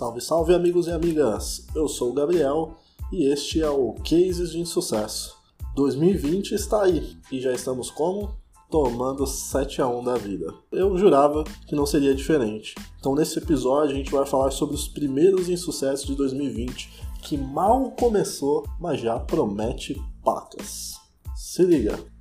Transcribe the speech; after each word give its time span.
Salve, 0.00 0.20
salve 0.22 0.54
amigos 0.54 0.86
e 0.86 0.92
amigas! 0.92 1.66
Eu 1.74 1.86
sou 1.86 2.08
o 2.08 2.14
Gabriel 2.14 2.74
e 3.12 3.30
este 3.30 3.60
é 3.60 3.68
o 3.68 3.92
Cases 3.96 4.52
de 4.52 4.58
Insucesso. 4.58 5.36
2020 5.76 6.52
está 6.52 6.84
aí 6.84 7.18
e 7.30 7.38
já 7.38 7.52
estamos 7.52 7.90
como? 7.90 8.34
Tomando 8.70 9.26
7 9.26 9.82
a 9.82 9.88
1 9.88 10.02
da 10.02 10.14
vida. 10.14 10.54
Eu 10.72 10.96
jurava 10.96 11.44
que 11.66 11.76
não 11.76 11.84
seria 11.84 12.14
diferente. 12.14 12.74
Então 12.98 13.14
nesse 13.14 13.38
episódio 13.38 13.94
a 13.94 13.98
gente 13.98 14.10
vai 14.10 14.24
falar 14.24 14.50
sobre 14.52 14.74
os 14.74 14.88
primeiros 14.88 15.50
insucessos 15.50 16.06
de 16.06 16.14
2020 16.14 16.90
que 17.22 17.36
mal 17.36 17.90
começou, 17.90 18.64
mas 18.80 19.02
já 19.02 19.20
promete 19.20 20.02
pacas. 20.24 20.94
Se 21.36 21.62
liga! 21.62 22.19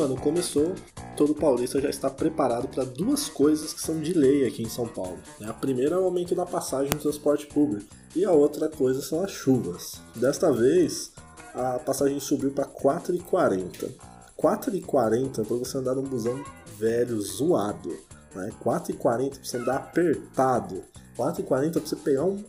Ano 0.00 0.16
começou, 0.16 0.74
todo 1.16 1.34
paulista 1.34 1.80
já 1.80 1.88
está 1.88 2.10
preparado 2.10 2.68
para 2.68 2.84
duas 2.84 3.28
coisas 3.28 3.72
que 3.72 3.80
são 3.80 4.00
de 4.00 4.12
lei 4.12 4.46
aqui 4.46 4.62
em 4.62 4.68
São 4.68 4.86
Paulo. 4.86 5.18
A 5.44 5.52
primeira 5.52 5.94
é 5.94 5.98
o 5.98 6.04
aumento 6.04 6.34
da 6.34 6.44
passagem 6.44 6.92
no 6.92 7.00
transporte 7.00 7.46
público 7.46 7.86
e 8.14 8.24
a 8.24 8.32
outra 8.32 8.68
coisa 8.68 9.00
são 9.00 9.22
as 9.22 9.30
chuvas. 9.30 10.00
Desta 10.16 10.52
vez, 10.52 11.12
a 11.54 11.78
passagem 11.78 12.18
subiu 12.18 12.50
para 12.50 12.66
4,40. 12.66 13.90
4,40 14.36 15.46
para 15.46 15.56
você 15.56 15.78
andar 15.78 15.94
num 15.94 16.02
busão 16.02 16.42
velho, 16.76 17.20
zoado. 17.20 17.96
Né? 18.34 18.50
4,40 18.64 19.30
para 19.30 19.44
você 19.44 19.56
andar 19.56 19.76
apertado. 19.76 20.82
4,40 21.16 21.72
para 21.72 21.80
você 21.80 21.96
pegar 21.96 22.24
um 22.24 22.42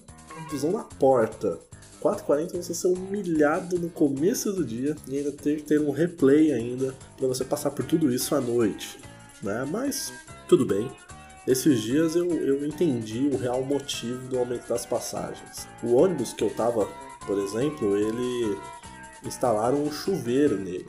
busão 0.49 0.71
na 0.71 0.83
porta. 0.83 1.59
4h40 2.05 2.57
você 2.57 2.73
ser 2.75 2.87
humilhado 2.87 3.79
no 3.79 3.89
começo 3.89 4.53
do 4.53 4.63
dia 4.63 4.95
e 5.07 5.17
ainda 5.17 5.31
ter 5.31 5.57
que 5.57 5.63
ter 5.63 5.81
um 5.81 5.89
replay 5.89 6.51
ainda 6.51 6.93
para 7.17 7.27
você 7.27 7.43
passar 7.43 7.71
por 7.71 7.83
tudo 7.83 8.13
isso 8.13 8.35
à 8.35 8.41
noite. 8.41 8.99
Né? 9.41 9.65
Mas 9.69 10.13
tudo 10.47 10.65
bem. 10.65 10.91
Esses 11.47 11.81
dias 11.81 12.15
eu, 12.15 12.31
eu 12.31 12.65
entendi 12.65 13.27
o 13.27 13.37
real 13.37 13.63
motivo 13.63 14.27
do 14.27 14.37
aumento 14.37 14.67
das 14.67 14.85
passagens. 14.85 15.67
O 15.83 15.95
ônibus 15.95 16.31
que 16.33 16.43
eu 16.43 16.49
tava, 16.51 16.87
por 17.25 17.39
exemplo, 17.39 17.97
ele 17.97 18.57
instalaram 19.23 19.81
um 19.81 19.91
chuveiro 19.91 20.59
nele. 20.59 20.87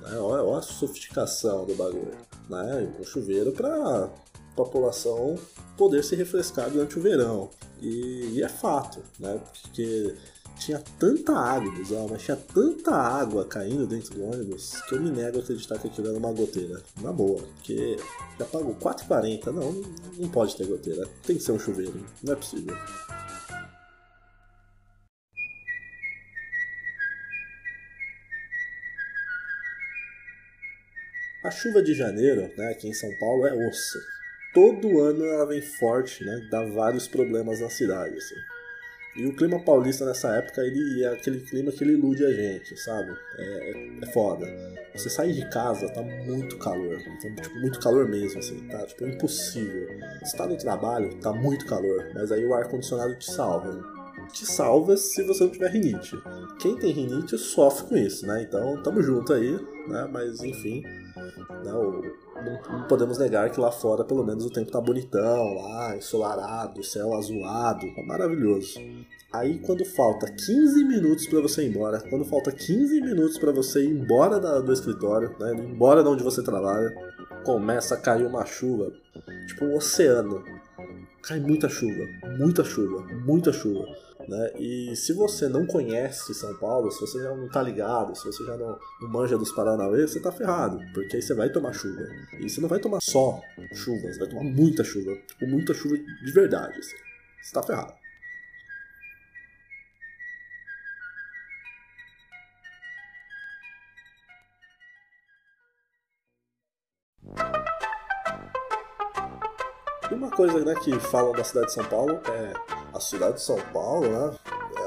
Né? 0.00 0.16
Olha, 0.18 0.42
olha 0.42 0.58
a 0.58 0.62
sofisticação 0.62 1.66
do 1.66 1.74
bagulho. 1.74 2.16
Né? 2.48 2.90
Um 2.98 3.04
chuveiro 3.04 3.52
para 3.52 4.10
população 4.54 5.36
poder 5.76 6.02
se 6.04 6.14
refrescar 6.14 6.70
durante 6.70 6.98
o 6.98 7.02
verão. 7.02 7.50
E, 7.80 8.34
e, 8.34 8.42
é 8.42 8.48
fato, 8.48 9.02
né? 9.18 9.40
Porque 9.62 10.14
tinha 10.58 10.82
tanta 10.98 11.32
água, 11.32 11.70
bizarro, 11.72 12.08
mas 12.10 12.22
tinha 12.22 12.36
tanta 12.36 12.94
água 12.94 13.44
caindo 13.44 13.86
dentro 13.86 14.14
do 14.14 14.24
ônibus 14.24 14.80
que 14.88 14.94
eu 14.94 15.00
me 15.00 15.10
nego 15.10 15.38
a 15.38 15.40
acreditar 15.40 15.78
que 15.78 15.88
aquilo 15.88 16.08
era 16.08 16.18
uma 16.18 16.32
goteira. 16.32 16.82
Na 17.00 17.12
boa, 17.12 17.42
porque 17.42 17.96
já 18.38 18.44
pagou 18.46 18.74
4,40, 18.76 19.46
não, 19.46 19.72
não 20.18 20.28
pode 20.28 20.56
ter 20.56 20.66
goteira. 20.66 21.06
Tem 21.26 21.36
que 21.36 21.42
ser 21.42 21.52
um 21.52 21.58
chuveiro, 21.58 22.04
não 22.22 22.32
é 22.32 22.36
possível. 22.36 22.76
A 31.44 31.50
chuva 31.50 31.82
de 31.82 31.92
janeiro, 31.92 32.50
né, 32.56 32.70
aqui 32.70 32.88
em 32.88 32.94
São 32.94 33.10
Paulo, 33.20 33.46
é 33.46 33.68
osso. 33.68 33.98
Todo 34.54 35.00
ano 35.00 35.26
ela 35.26 35.46
vem 35.46 35.60
forte, 35.60 36.24
né, 36.24 36.48
dá 36.50 36.64
vários 36.70 37.06
problemas 37.06 37.60
na 37.60 37.68
cidade, 37.68 38.16
assim. 38.16 38.53
E 39.16 39.26
o 39.26 39.34
clima 39.34 39.60
paulista 39.60 40.04
nessa 40.04 40.28
época, 40.36 40.60
ele 40.60 41.04
é 41.04 41.08
aquele 41.08 41.40
clima 41.40 41.70
que 41.70 41.84
ele 41.84 41.92
ilude 41.92 42.24
a 42.24 42.32
gente, 42.32 42.76
sabe? 42.76 43.12
É, 43.38 43.98
é 44.02 44.06
foda. 44.06 44.44
Você 44.92 45.08
sai 45.08 45.30
de 45.30 45.48
casa, 45.50 45.88
tá 45.88 46.02
muito 46.02 46.58
calor. 46.58 47.00
Então, 47.00 47.34
tipo, 47.36 47.60
muito 47.60 47.78
calor 47.78 48.08
mesmo, 48.08 48.40
assim, 48.40 48.66
tá? 48.66 48.84
Tipo, 48.86 49.06
impossível. 49.06 49.88
Você 50.20 50.36
tá 50.36 50.46
no 50.46 50.56
trabalho, 50.56 51.14
tá 51.20 51.32
muito 51.32 51.64
calor. 51.66 52.10
Mas 52.12 52.32
aí 52.32 52.44
o 52.44 52.54
ar-condicionado 52.54 53.14
te 53.14 53.30
salva, 53.30 53.72
né? 53.72 53.82
Te 54.32 54.44
salva 54.46 54.96
se 54.96 55.22
você 55.22 55.44
não 55.44 55.50
tiver 55.50 55.70
rinite. 55.70 56.16
Quem 56.58 56.76
tem 56.76 56.90
rinite 56.90 57.38
sofre 57.38 57.86
com 57.86 57.96
isso, 57.96 58.26
né? 58.26 58.42
Então, 58.42 58.82
tamo 58.82 59.00
junto 59.00 59.32
aí, 59.32 59.52
né? 59.86 60.08
Mas, 60.10 60.42
enfim, 60.42 60.82
né? 61.64 61.72
O, 61.72 62.02
não, 62.44 62.78
não, 62.78 62.88
podemos 62.88 63.18
negar 63.18 63.50
que 63.50 63.60
lá 63.60 63.72
fora 63.72 64.04
pelo 64.04 64.24
menos 64.24 64.44
o 64.44 64.50
tempo 64.50 64.70
tá 64.70 64.80
bonitão, 64.80 65.54
lá, 65.54 65.96
ensolarado, 65.96 66.84
céu 66.84 67.14
azulado, 67.14 67.92
tá 67.94 68.02
maravilhoso. 68.02 68.78
Aí 69.32 69.58
quando 69.58 69.84
falta 69.84 70.26
15 70.30 70.84
minutos 70.84 71.26
para 71.26 71.40
você 71.40 71.64
ir 71.64 71.70
embora, 71.70 72.00
quando 72.08 72.24
falta 72.24 72.52
15 72.52 73.00
minutos 73.00 73.38
para 73.38 73.50
você 73.50 73.84
ir 73.84 73.90
embora 73.90 74.38
da, 74.38 74.60
do 74.60 74.72
escritório, 74.72 75.34
né, 75.40 75.54
embora 75.54 76.02
de 76.02 76.08
onde 76.08 76.22
você 76.22 76.42
trabalha, 76.42 76.94
começa 77.44 77.94
a 77.94 77.98
cair 77.98 78.26
uma 78.26 78.44
chuva, 78.44 78.92
tipo 79.46 79.64
um 79.64 79.76
oceano. 79.76 80.44
Cai 81.22 81.40
muita 81.40 81.68
chuva, 81.68 82.04
muita 82.38 82.62
chuva, 82.62 83.02
muita 83.24 83.52
chuva. 83.52 83.86
Né? 84.28 84.52
E 84.58 84.96
se 84.96 85.12
você 85.12 85.48
não 85.48 85.66
conhece 85.66 86.34
São 86.34 86.54
Paulo, 86.56 86.90
se 86.90 87.00
você 87.00 87.22
já 87.22 87.34
não 87.34 87.48
tá 87.48 87.62
ligado, 87.62 88.16
se 88.16 88.24
você 88.24 88.44
já 88.44 88.56
não, 88.56 88.78
não 89.00 89.08
manja 89.08 89.36
dos 89.36 89.52
Paranauê, 89.52 90.06
você 90.06 90.20
tá 90.20 90.32
ferrado, 90.32 90.78
porque 90.92 91.16
aí 91.16 91.22
você 91.22 91.34
vai 91.34 91.50
tomar 91.50 91.72
chuva. 91.72 92.02
E 92.40 92.48
você 92.48 92.60
não 92.60 92.68
vai 92.68 92.78
tomar 92.78 93.00
só 93.00 93.40
chuva, 93.74 94.12
você 94.12 94.18
vai 94.18 94.28
tomar 94.28 94.44
muita 94.44 94.82
chuva, 94.82 95.16
muita 95.42 95.74
chuva 95.74 95.96
de 95.96 96.32
verdade. 96.32 96.78
Assim. 96.78 96.96
Você 97.42 97.52
tá 97.52 97.62
ferrado. 97.62 97.94
E 110.10 110.14
uma 110.14 110.30
coisa 110.30 110.64
né, 110.64 110.74
que 110.82 110.98
falam 110.98 111.32
da 111.32 111.42
cidade 111.42 111.66
de 111.66 111.72
São 111.72 111.84
Paulo 111.84 112.20
é 112.26 112.83
a 112.94 113.00
cidade 113.00 113.34
de 113.34 113.42
São 113.42 113.58
Paulo, 113.72 114.08
né? 114.08 114.34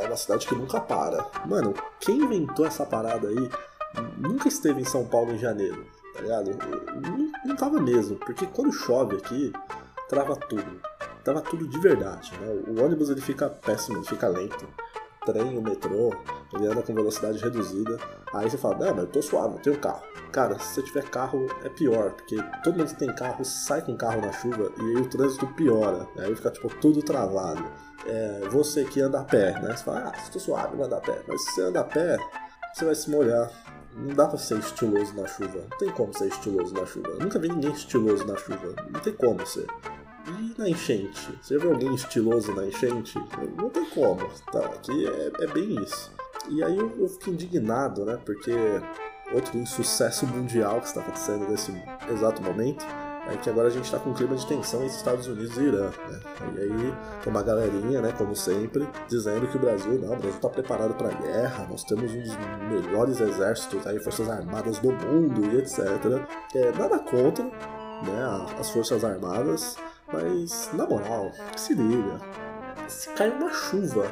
É 0.01 0.07
uma 0.07 0.17
cidade 0.17 0.47
que 0.47 0.55
nunca 0.55 0.79
para. 0.79 1.25
Mano, 1.45 1.73
quem 1.99 2.19
inventou 2.19 2.65
essa 2.65 2.85
parada 2.85 3.27
aí 3.27 3.49
nunca 4.17 4.47
esteve 4.47 4.81
em 4.81 4.85
São 4.85 5.05
Paulo 5.05 5.33
em 5.33 5.37
janeiro, 5.37 5.85
tá 6.13 6.21
ligado? 6.21 6.51
Não, 7.01 7.31
não 7.45 7.55
tava 7.55 7.79
mesmo, 7.79 8.15
porque 8.17 8.45
quando 8.47 8.71
chove 8.71 9.17
aqui, 9.17 9.51
trava 10.07 10.35
tudo. 10.35 10.81
Trava 11.23 11.41
tudo 11.41 11.67
de 11.67 11.79
verdade, 11.79 12.31
né? 12.39 12.63
O 12.67 12.83
ônibus 12.83 13.09
ele 13.09 13.19
fica 13.19 13.49
péssimo, 13.49 13.97
ele 13.97 14.05
fica 14.05 14.27
lento. 14.29 14.65
O 15.21 15.25
trem, 15.25 15.57
o 15.57 15.61
metrô, 15.61 16.13
ele 16.53 16.67
anda 16.67 16.81
com 16.81 16.93
velocidade 16.93 17.37
reduzida. 17.39 17.97
Aí 18.33 18.49
você 18.49 18.57
fala, 18.57 18.75
não, 18.77 18.95
mas 18.95 19.05
eu 19.05 19.07
tô 19.07 19.21
suave, 19.21 19.55
eu 19.55 19.61
tenho 19.61 19.79
carro. 19.79 20.03
Cara, 20.31 20.59
se 20.59 20.75
você 20.75 20.81
tiver 20.83 21.03
carro 21.03 21.47
é 21.63 21.69
pior, 21.69 22.11
porque 22.11 22.37
todo 22.63 22.77
mundo 22.77 22.89
que 22.89 22.99
tem 22.99 23.13
carro 23.15 23.43
sai 23.45 23.81
com 23.81 23.95
carro 23.95 24.21
na 24.21 24.31
chuva 24.31 24.71
e 24.77 24.81
aí 24.81 24.95
o 24.97 25.09
trânsito 25.09 25.47
piora. 25.47 26.07
Né? 26.15 26.25
Aí 26.25 26.35
fica 26.35 26.51
tipo 26.51 26.69
tudo 26.75 27.01
travado 27.01 27.63
é, 28.07 28.47
você 28.49 28.85
que 28.85 29.01
anda 29.01 29.19
a 29.19 29.23
pé, 29.23 29.59
né? 29.59 29.75
Você 29.75 29.83
fala, 29.83 30.11
ah, 30.13 30.17
estou 30.21 30.41
suave, 30.41 30.75
não 30.75 30.85
anda 30.85 30.97
a 30.97 31.01
pé. 31.01 31.21
Mas 31.27 31.41
se 31.43 31.51
você 31.51 31.61
anda 31.63 31.81
a 31.81 31.83
pé, 31.83 32.17
você 32.73 32.85
vai 32.85 32.95
se 32.95 33.09
molhar. 33.09 33.51
Não 33.95 34.13
dá 34.13 34.27
pra 34.27 34.37
ser 34.37 34.59
estiloso 34.59 35.15
na 35.15 35.27
chuva. 35.27 35.65
Não 35.69 35.77
tem 35.77 35.89
como 35.89 36.15
ser 36.15 36.27
estiloso 36.27 36.73
na 36.73 36.85
chuva. 36.85 37.09
Eu 37.09 37.19
nunca 37.19 37.39
vi 37.39 37.49
ninguém 37.49 37.71
estiloso 37.71 38.25
na 38.25 38.37
chuva. 38.37 38.75
Não 38.91 38.99
tem 38.99 39.13
como 39.13 39.45
ser. 39.45 39.65
E 40.27 40.59
na 40.59 40.69
enchente? 40.69 41.39
Você 41.41 41.55
já 41.55 41.61
viu 41.61 41.71
alguém 41.71 41.95
estiloso 41.95 42.53
na 42.53 42.65
enchente? 42.67 43.17
Não 43.57 43.69
tem 43.69 43.85
como. 43.89 44.27
Tá, 44.51 44.59
aqui 44.59 45.07
é, 45.07 45.43
é 45.43 45.47
bem 45.47 45.81
isso. 45.81 46.11
E 46.49 46.63
aí 46.63 46.77
eu, 46.77 46.91
eu 46.97 47.31
indignado, 47.31 48.05
né? 48.05 48.17
Porque 48.25 48.53
outro 49.33 49.57
insucesso 49.57 50.25
mundial 50.25 50.79
que 50.79 50.87
está 50.87 51.01
acontecendo 51.01 51.47
nesse 51.49 51.71
exato 52.09 52.41
momento 52.41 52.85
é 53.29 53.35
que 53.35 53.49
agora 53.49 53.67
a 53.67 53.71
gente 53.71 53.83
está 53.83 53.99
com 53.99 54.11
um 54.11 54.13
clima 54.13 54.35
de 54.35 54.47
tensão 54.47 54.81
entre 54.83 54.95
Estados 54.95 55.27
Unidos 55.27 55.57
e 55.57 55.61
Irã. 55.61 55.89
Né? 56.09 56.19
E 56.55 56.61
aí 56.61 56.93
tem 57.21 57.31
uma 57.31 57.43
galerinha, 57.43 58.01
né, 58.01 58.13
como 58.17 58.35
sempre, 58.35 58.87
dizendo 59.07 59.47
que 59.47 59.57
o 59.57 59.59
Brasil, 59.59 59.99
não, 59.99 60.13
o 60.13 60.15
Brasil 60.15 60.29
está 60.29 60.49
preparado 60.49 60.93
para 60.93 61.09
guerra, 61.09 61.67
nós 61.69 61.83
temos 61.83 62.11
um 62.11 62.21
dos 62.21 62.37
melhores 62.69 63.19
exércitos 63.19 63.85
aí, 63.85 63.99
forças 63.99 64.29
armadas 64.29 64.79
do 64.79 64.91
mundo 64.93 65.45
e 65.45 65.57
etc. 65.57 65.79
É, 66.55 66.71
nada 66.71 66.99
contra 66.99 67.43
né, 67.43 68.47
as 68.57 68.69
forças 68.69 69.03
armadas, 69.03 69.75
mas 70.11 70.69
na 70.73 70.85
moral, 70.85 71.31
se 71.57 71.73
liga, 71.73 72.21
se 72.87 73.09
cai 73.09 73.29
uma 73.29 73.51
chuva 73.51 74.09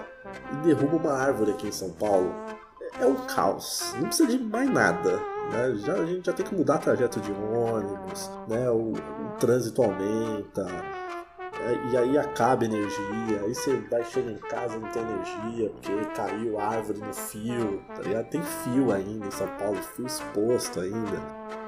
e 0.52 0.56
derruba 0.58 0.98
uma 0.98 1.14
árvore 1.14 1.52
aqui 1.52 1.68
em 1.68 1.72
São 1.72 1.92
Paulo, 1.92 2.34
é, 2.82 3.04
é 3.04 3.06
um 3.06 3.16
caos, 3.28 3.94
não 3.96 4.08
precisa 4.08 4.30
de 4.30 4.38
mais 4.40 4.70
nada. 4.70 5.18
Né? 5.52 5.76
Já, 5.76 5.94
a 5.94 6.06
gente 6.06 6.26
já 6.26 6.34
tem 6.34 6.46
que 6.46 6.56
mudar 6.56 6.80
trajeto 6.80 7.20
de 7.20 7.32
ônibus, 7.32 8.32
né? 8.48 8.70
o, 8.70 8.94
o 8.94 9.38
trânsito 9.40 9.84
aumenta, 9.84 10.66
é, 11.66 11.92
e 11.92 11.98
aí 11.98 12.18
acaba 12.18 12.64
a 12.64 12.66
energia, 12.66 13.42
aí 13.44 13.56
você 13.56 13.76
vai 13.90 14.04
chegar 14.04 14.32
em 14.32 14.38
casa 14.38 14.78
não 14.78 14.88
tem 14.92 15.02
energia, 15.02 15.70
porque 15.70 16.06
caiu 16.16 16.60
árvore 16.60 17.00
no 17.00 17.14
fio, 17.14 17.82
tá? 17.88 18.24
Tem 18.24 18.42
fio 18.44 18.92
ainda 18.92 19.26
em 19.26 19.32
São 19.32 19.48
Paulo, 19.58 19.78
fio 19.96 20.06
exposto 20.06 20.80
ainda. 20.80 21.18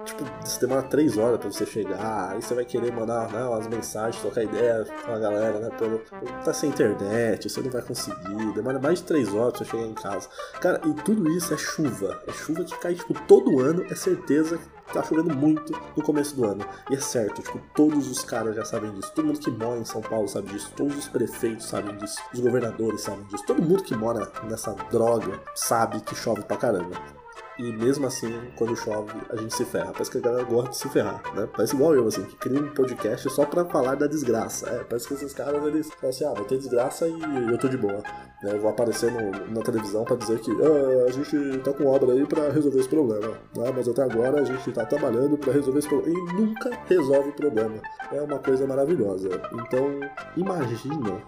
Tipo, 0.08 0.24
você 0.44 0.60
demora 0.60 0.84
três 0.84 1.18
horas 1.18 1.40
pra 1.40 1.52
você 1.52 1.66
chegar, 1.66 2.32
aí 2.32 2.42
você 2.42 2.54
vai 2.54 2.66
querer 2.66 2.92
mandar 2.92 3.32
né, 3.32 3.44
umas 3.44 3.68
mensagens, 3.68 4.22
trocar 4.22 4.44
ideia 4.44 4.86
com 5.06 5.12
a 5.12 5.20
galera, 5.20 5.60
né? 5.60 5.70
Pelo, 5.78 6.02
tá 6.44 6.54
sem 6.54 6.70
internet, 6.70 7.50
você 7.50 7.62
não 7.62 7.70
vai 7.70 7.82
conseguir, 7.82 8.54
demora 8.54 8.80
mais 8.80 9.00
de 9.00 9.06
três 9.06 9.34
horas 9.34 9.54
pra 9.54 9.66
você 9.66 9.72
chegar 9.72 9.86
em 9.86 9.94
casa. 9.94 10.30
Cara, 10.60 10.82
e 10.86 10.94
tudo 11.04 11.30
isso 11.30 11.54
é 11.54 11.58
chuva. 11.58 12.22
É 12.28 12.32
chuva 12.32 12.64
que 12.64 12.78
cai, 12.80 12.96
tipo, 12.96 13.14
todo 13.28 13.60
ano, 13.60 13.86
é 13.90 13.96
certeza 13.96 14.58
que 14.58 14.94
tá 14.94 15.04
chovendo 15.04 15.36
muito 15.36 15.74
no 15.96 16.04
começo 16.04 16.36
do 16.36 16.46
ano. 16.46 16.66
E 16.90 16.96
é 16.96 17.00
certo, 17.00 17.42
tipo, 17.42 17.60
todos 17.76 18.10
os 18.10 18.24
caras 18.24 18.56
já 18.56 18.64
sabem 18.64 18.92
disso. 18.94 19.12
Todo 19.14 19.26
mundo 19.26 19.40
que 19.40 19.52
mora 19.52 19.80
em 19.80 19.86
São 19.86 20.02
Paulo 20.02 20.28
sabe 20.28 20.50
disso. 20.52 20.72
Todos 20.76 20.98
os 20.98 21.08
prefeitos 21.08 21.68
sabem 21.68 21.96
disso. 21.98 22.22
Os 22.34 22.40
governadores 22.40 23.02
sabem 23.02 23.26
disso. 23.26 23.44
Todo 23.46 23.62
mundo 23.62 23.84
que 23.84 23.96
mora 23.96 24.32
nessa 24.44 24.74
droga 24.90 25.40
sabe 25.56 26.00
que 26.02 26.16
chove 26.16 26.44
pra 26.44 26.58
caramba. 26.58 27.17
E 27.60 27.72
mesmo 27.72 28.06
assim, 28.06 28.32
quando 28.56 28.76
chove, 28.76 29.12
a 29.32 29.36
gente 29.36 29.56
se 29.56 29.66
ferra. 29.66 29.92
Parece 29.92 30.12
que 30.12 30.20
a 30.20 30.22
galera 30.22 30.44
gosta 30.44 30.70
de 30.70 30.78
se 30.78 30.90
ferrar, 30.90 31.22
né? 31.34 31.48
Parece 31.52 31.76
igual 31.76 31.96
eu, 31.96 32.08
assim, 32.08 32.24
que 32.24 32.36
cria 32.36 32.60
um 32.60 32.70
podcast 32.70 33.28
só 33.32 33.46
pra 33.46 33.66
falar 33.66 33.96
da 33.96 34.06
desgraça. 34.06 34.70
É, 34.70 34.84
parece 34.84 35.08
que 35.08 35.16
esses 35.16 35.34
caras, 35.34 35.64
eles 35.66 35.90
falam 35.94 36.10
assim, 36.10 36.26
ah, 36.26 36.34
vai 36.34 36.44
ter 36.44 36.58
desgraça 36.58 37.08
e 37.08 37.20
eu 37.50 37.58
tô 37.58 37.68
de 37.68 37.78
boa. 37.78 38.04
Né? 38.44 38.52
Eu 38.54 38.62
vou 38.62 38.70
aparecer 38.70 39.12
no, 39.12 39.32
na 39.52 39.62
televisão 39.64 40.04
pra 40.04 40.16
dizer 40.16 40.40
que 40.40 40.52
ah, 40.52 41.06
a 41.08 41.12
gente 41.12 41.58
tá 41.64 41.74
com 41.74 41.88
obra 41.88 42.14
aí 42.14 42.28
pra 42.28 42.52
resolver 42.52 42.80
esse 42.80 42.90
problema. 42.90 43.30
Né? 43.56 43.74
Mas 43.76 43.88
até 43.88 44.04
agora 44.04 44.40
a 44.40 44.44
gente 44.44 44.72
tá 44.72 44.86
trabalhando 44.86 45.36
pra 45.36 45.52
resolver 45.52 45.80
esse 45.80 45.90
problema. 45.90 46.16
E 46.16 46.34
nunca 46.34 46.70
resolve 46.88 47.30
o 47.30 47.34
problema. 47.34 47.82
É 48.12 48.22
uma 48.22 48.38
coisa 48.38 48.68
maravilhosa. 48.68 49.30
Então, 49.54 50.00
imagina, 50.36 51.24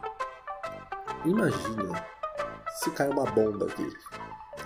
imagina 1.26 2.06
se 2.80 2.92
cai 2.92 3.10
uma 3.10 3.26
bomba 3.26 3.66
aqui. 3.66 3.92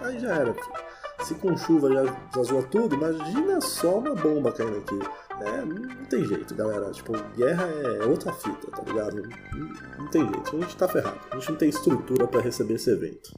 Aí 0.01 0.19
já 0.19 0.35
era, 0.35 0.53
filho. 0.53 0.92
Se 1.23 1.35
com 1.35 1.55
chuva 1.55 1.89
já, 1.89 2.03
já 2.35 2.43
zoa 2.43 2.63
tudo, 2.63 2.95
imagina 2.95 3.61
só 3.61 3.97
uma 3.99 4.13
bomba 4.13 4.51
caindo 4.51 4.77
aqui. 4.77 4.99
É, 5.39 5.63
não 5.63 6.05
tem 6.05 6.25
jeito, 6.25 6.53
galera. 6.53 6.91
Tipo, 6.91 7.13
guerra 7.35 7.63
é 7.63 8.05
outra 8.05 8.33
fita, 8.33 8.69
tá 8.69 8.83
ligado? 8.83 9.15
Não, 9.15 9.99
não 9.99 10.07
tem 10.09 10.21
jeito. 10.21 10.57
A 10.57 10.59
gente 10.59 10.75
tá 10.75 10.85
ferrado. 10.85 11.19
A 11.31 11.35
gente 11.39 11.49
não 11.51 11.57
tem 11.57 11.69
estrutura 11.69 12.27
para 12.27 12.41
receber 12.41 12.73
esse 12.73 12.91
evento. 12.91 13.31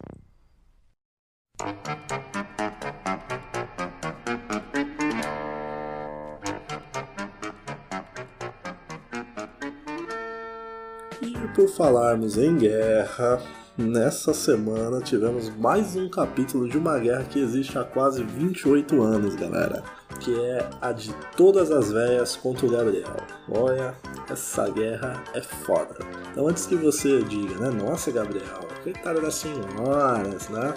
E 11.21 11.47
por 11.55 11.69
falarmos 11.69 12.35
em 12.35 12.57
guerra, 12.57 13.41
Nessa 13.77 14.33
semana 14.33 15.01
tivemos 15.01 15.49
mais 15.57 15.97
um 15.97 16.07
capítulo 16.07 16.65
de 16.69 16.77
uma 16.77 16.97
guerra 16.97 17.25
que 17.25 17.39
existe 17.39 17.77
há 17.77 17.83
quase 17.83 18.23
28 18.23 19.01
anos, 19.01 19.35
galera. 19.35 19.83
Que 20.21 20.33
é 20.33 20.69
a 20.79 20.93
de 20.93 21.13
todas 21.35 21.69
as 21.71 21.91
velhas 21.91 22.37
contra 22.37 22.65
o 22.65 22.69
Gabriel. 22.69 23.17
Olha, 23.49 23.93
essa 24.29 24.69
guerra 24.69 25.21
é 25.33 25.41
foda. 25.41 25.97
Então 26.31 26.47
antes 26.47 26.65
que 26.65 26.77
você 26.77 27.21
diga, 27.23 27.55
né? 27.55 27.69
Nossa, 27.69 28.11
Gabriel, 28.11 28.65
coitada 28.81 29.19
das 29.19 29.35
senhoras, 29.35 30.47
né? 30.47 30.73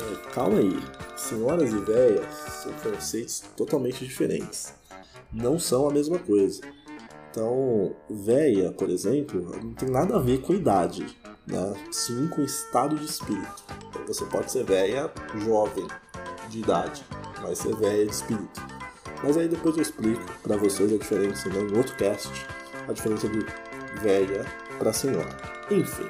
É, 0.00 0.32
calma 0.32 0.60
aí. 0.60 0.82
Senhoras 1.18 1.70
e 1.70 1.78
velhas 1.78 2.34
são 2.62 2.72
conceitos 2.72 3.44
totalmente 3.54 4.02
diferentes. 4.02 4.72
Não 5.30 5.58
são 5.58 5.90
a 5.90 5.92
mesma 5.92 6.18
coisa. 6.18 6.62
Então, 7.30 7.94
véia, 8.08 8.72
por 8.72 8.88
exemplo, 8.88 9.42
não 9.62 9.74
tem 9.74 9.90
nada 9.90 10.16
a 10.16 10.18
ver 10.18 10.40
com 10.40 10.54
idade 10.54 11.04
né? 11.46 11.74
com 12.30 12.42
estado 12.42 12.96
de 12.96 13.04
espírito. 13.04 13.64
Então 13.88 14.06
você 14.06 14.24
pode 14.26 14.50
ser 14.50 14.64
velha 14.64 15.10
jovem 15.44 15.86
de 16.48 16.60
idade, 16.60 17.04
mas 17.40 17.58
ser 17.58 17.74
velha 17.76 18.04
de 18.04 18.12
espírito. 18.12 18.60
Mas 19.22 19.36
aí 19.36 19.48
depois 19.48 19.76
eu 19.76 19.82
explico 19.82 20.22
para 20.42 20.56
vocês 20.56 20.92
a 20.92 20.96
diferença, 20.96 21.48
né, 21.48 21.60
em 21.60 21.76
outro 21.76 21.94
cast, 21.96 22.30
a 22.88 22.92
diferença 22.92 23.28
de 23.28 23.44
velha 24.00 24.44
para 24.78 24.92
senhora. 24.92 25.36
Enfim. 25.70 26.08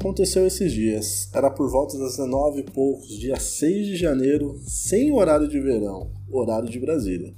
Aconteceu 0.00 0.46
esses 0.46 0.72
dias. 0.72 1.28
Era 1.34 1.50
por 1.50 1.70
volta 1.70 1.98
das 1.98 2.16
19 2.16 2.60
e 2.60 2.64
poucos, 2.64 3.08
dia 3.18 3.38
6 3.38 3.86
de 3.86 3.96
janeiro, 3.96 4.58
sem 4.66 5.12
horário 5.12 5.46
de 5.46 5.60
verão, 5.60 6.10
horário 6.32 6.70
de 6.70 6.80
Brasília. 6.80 7.34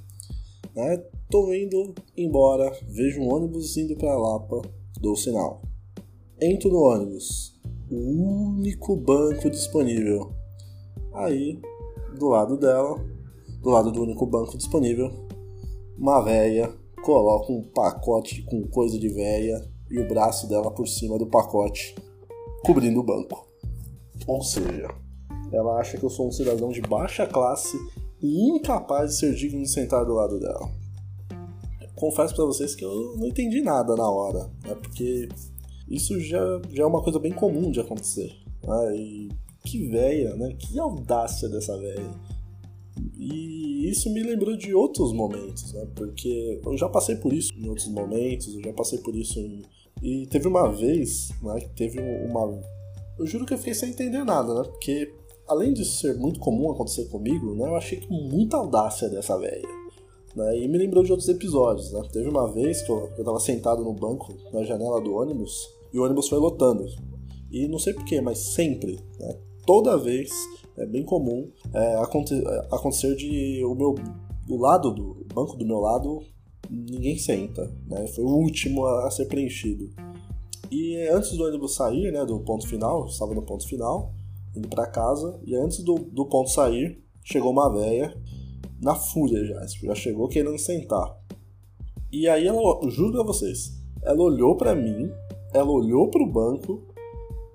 Né? 0.73 0.97
Tô 1.29 1.53
indo 1.53 1.93
embora, 2.15 2.71
vejo 2.87 3.19
um 3.19 3.33
ônibus 3.33 3.75
indo 3.75 3.97
para 3.97 4.17
Lapa, 4.17 4.61
dou 5.01 5.15
sinal. 5.15 5.61
Entro 6.41 6.69
no 6.69 6.83
ônibus, 6.83 7.59
o 7.91 7.95
único 7.95 8.95
banco 8.95 9.49
disponível. 9.49 10.31
Aí, 11.13 11.59
do 12.17 12.29
lado 12.29 12.57
dela, 12.57 12.95
do 13.61 13.69
lado 13.69 13.91
do 13.91 14.03
único 14.03 14.25
banco 14.25 14.57
disponível, 14.57 15.11
uma 15.97 16.21
véia 16.21 16.73
coloca 17.03 17.51
um 17.51 17.61
pacote 17.61 18.41
com 18.43 18.65
coisa 18.67 18.97
de 18.97 19.09
véia 19.09 19.61
e 19.91 19.99
o 19.99 20.07
braço 20.07 20.47
dela 20.47 20.71
por 20.71 20.87
cima 20.87 21.17
do 21.17 21.27
pacote 21.27 21.93
cobrindo 22.63 22.99
o 22.99 23.03
banco. 23.03 23.47
Ou 24.25 24.41
seja, 24.41 24.87
ela 25.51 25.79
acha 25.79 25.97
que 25.97 26.03
eu 26.03 26.09
sou 26.09 26.27
um 26.27 26.31
cidadão 26.31 26.69
de 26.69 26.81
baixa 26.81 27.27
classe 27.27 27.77
e 28.21 28.49
incapaz 28.49 29.11
de 29.11 29.17
ser 29.17 29.35
digno 29.35 29.61
de 29.61 29.69
sentar 29.69 30.05
do 30.05 30.13
lado 30.13 30.39
dela. 30.39 30.69
Confesso 31.95 32.35
para 32.35 32.45
vocês 32.45 32.73
que 32.73 32.83
eu 32.83 33.15
não 33.17 33.27
entendi 33.27 33.61
nada 33.61 33.95
na 33.95 34.09
hora, 34.09 34.49
né? 34.65 34.75
porque 34.75 35.27
isso 35.89 36.19
já, 36.19 36.61
já 36.71 36.83
é 36.83 36.85
uma 36.85 37.03
coisa 37.03 37.19
bem 37.19 37.33
comum 37.33 37.69
de 37.69 37.79
acontecer. 37.79 38.31
Né? 38.63 38.97
E 38.97 39.29
que 39.63 39.87
véia, 39.87 40.35
né? 40.35 40.53
Que 40.57 40.79
audácia 40.79 41.47
dessa 41.47 41.77
véia. 41.77 42.11
E 43.17 43.89
isso 43.89 44.09
me 44.11 44.21
lembrou 44.21 44.55
de 44.57 44.73
outros 44.73 45.13
momentos, 45.13 45.73
né? 45.73 45.87
Porque 45.95 46.61
eu 46.65 46.77
já 46.77 46.89
passei 46.89 47.15
por 47.15 47.33
isso 47.33 47.53
em 47.57 47.67
outros 47.67 47.87
momentos, 47.87 48.53
eu 48.53 48.61
já 48.61 48.73
passei 48.73 48.99
por 48.99 49.15
isso 49.15 49.39
em 49.39 49.61
e 50.03 50.27
teve 50.27 50.49
uma 50.49 50.69
vez, 50.69 51.29
né, 51.41 51.61
que 51.61 51.69
teve 51.69 51.99
uma. 51.99 52.61
Eu 53.17 53.25
juro 53.25 53.45
que 53.45 53.53
eu 53.53 53.57
fiquei 53.57 53.73
sem 53.73 53.91
entender 53.91 54.23
nada, 54.25 54.53
né? 54.53 54.63
Porque 54.63 55.13
além 55.47 55.73
de 55.73 55.85
ser 55.85 56.15
muito 56.15 56.41
comum 56.41 56.71
acontecer 56.71 57.05
comigo, 57.05 57.55
né, 57.55 57.69
eu 57.69 57.75
achei 57.77 58.01
com 58.01 58.13
muita 58.13 58.57
audácia 58.57 59.07
dessa 59.07 59.37
velha. 59.37 59.67
Né, 60.35 60.59
e 60.59 60.67
me 60.67 60.77
lembrou 60.77 61.03
de 61.03 61.11
outros 61.11 61.29
episódios, 61.29 61.93
né? 61.93 62.01
Teve 62.11 62.27
uma 62.27 62.51
vez 62.51 62.81
que 62.81 62.91
eu, 62.91 63.09
eu 63.17 63.23
tava 63.23 63.39
sentado 63.39 63.81
no 63.81 63.93
banco, 63.93 64.33
na 64.51 64.63
janela 64.63 64.99
do 64.99 65.13
ônibus, 65.13 65.69
e 65.93 65.97
o 65.97 66.03
ônibus 66.03 66.27
foi 66.27 66.37
lotando. 66.37 66.85
E 67.49 67.67
não 67.69 67.79
sei 67.79 67.93
porquê, 67.93 68.19
mas 68.19 68.39
sempre, 68.39 68.99
né, 69.19 69.37
toda 69.65 69.97
vez, 69.97 70.29
é 70.77 70.85
bem 70.85 71.03
comum 71.05 71.49
é, 71.73 71.95
aconte 71.95 72.33
acontecer 72.71 73.15
de 73.15 73.63
o 73.63 73.75
meu 73.75 73.95
o 74.49 74.57
lado 74.57 74.91
do 74.91 75.11
o 75.21 75.25
banco 75.33 75.55
do 75.55 75.65
meu 75.65 75.77
lado 75.77 76.19
ninguém 76.69 77.17
senta, 77.17 77.71
né? 77.87 78.07
Foi 78.07 78.23
o 78.23 78.29
último 78.29 78.85
a, 78.85 79.09
ser 79.11 79.25
preenchido. 79.25 79.89
E 80.71 80.97
antes 81.09 81.37
do 81.37 81.43
ônibus 81.43 81.75
sair, 81.75 82.11
né, 82.11 82.25
do 82.25 82.39
ponto 82.39 82.67
final, 82.67 83.05
estava 83.05 83.33
no 83.33 83.43
ponto 83.43 83.67
final, 83.67 84.13
indo 84.55 84.67
para 84.67 84.87
casa, 84.87 85.39
e 85.45 85.55
antes 85.55 85.83
do, 85.83 85.95
do 85.95 86.25
ponto 86.25 86.49
sair, 86.49 87.03
chegou 87.23 87.51
uma 87.51 87.71
véia 87.71 88.15
na 88.81 88.95
fúria 88.95 89.45
já, 89.45 89.65
já 89.65 89.95
chegou 89.95 90.27
querendo 90.27 90.57
sentar. 90.57 91.17
E 92.11 92.27
aí 92.27 92.47
ela, 92.47 92.59
juro 92.89 93.13
pra 93.13 93.23
vocês, 93.23 93.81
ela 94.03 94.21
olhou 94.21 94.57
para 94.57 94.75
mim, 94.75 95.11
ela 95.53 95.71
olhou 95.71 96.09
pro 96.09 96.25
banco 96.25 96.83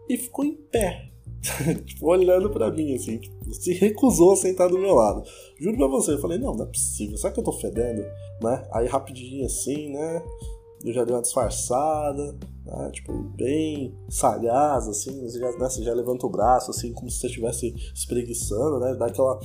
e 0.08 0.16
ficou 0.16 0.44
em 0.44 0.54
pé 0.54 1.10
tipo, 1.86 2.06
olhando 2.06 2.50
para 2.50 2.70
mim, 2.70 2.94
assim, 2.94 3.20
se 3.52 3.72
recusou 3.72 4.32
a 4.32 4.36
sentar 4.36 4.68
do 4.68 4.78
meu 4.78 4.94
lado. 4.94 5.22
Juro 5.58 5.76
pra 5.76 5.86
você, 5.86 6.12
eu 6.12 6.20
falei, 6.20 6.38
não, 6.38 6.54
não 6.54 6.64
é 6.64 6.68
possível, 6.68 7.16
será 7.16 7.32
que 7.32 7.40
eu 7.40 7.44
tô 7.44 7.52
fedendo? 7.52 8.02
Né? 8.42 8.68
Aí 8.72 8.86
rapidinho 8.86 9.46
assim, 9.46 9.90
né? 9.92 10.22
Eu 10.84 10.92
já 10.92 11.04
dei 11.04 11.14
uma 11.14 11.22
disfarçada, 11.22 12.36
né? 12.64 12.90
tipo, 12.92 13.12
bem 13.12 13.94
sagaz, 14.08 14.86
assim, 14.88 15.20
você 15.22 15.38
já, 15.38 15.50
né? 15.52 15.68
você 15.68 15.82
já 15.82 15.92
levanta 15.92 16.26
o 16.26 16.30
braço, 16.30 16.70
assim, 16.70 16.92
como 16.92 17.10
se 17.10 17.18
você 17.18 17.26
estivesse 17.26 17.74
espreguiçando, 17.94 18.78
né? 18.78 18.94
Dá 18.94 19.06
aquela 19.06 19.40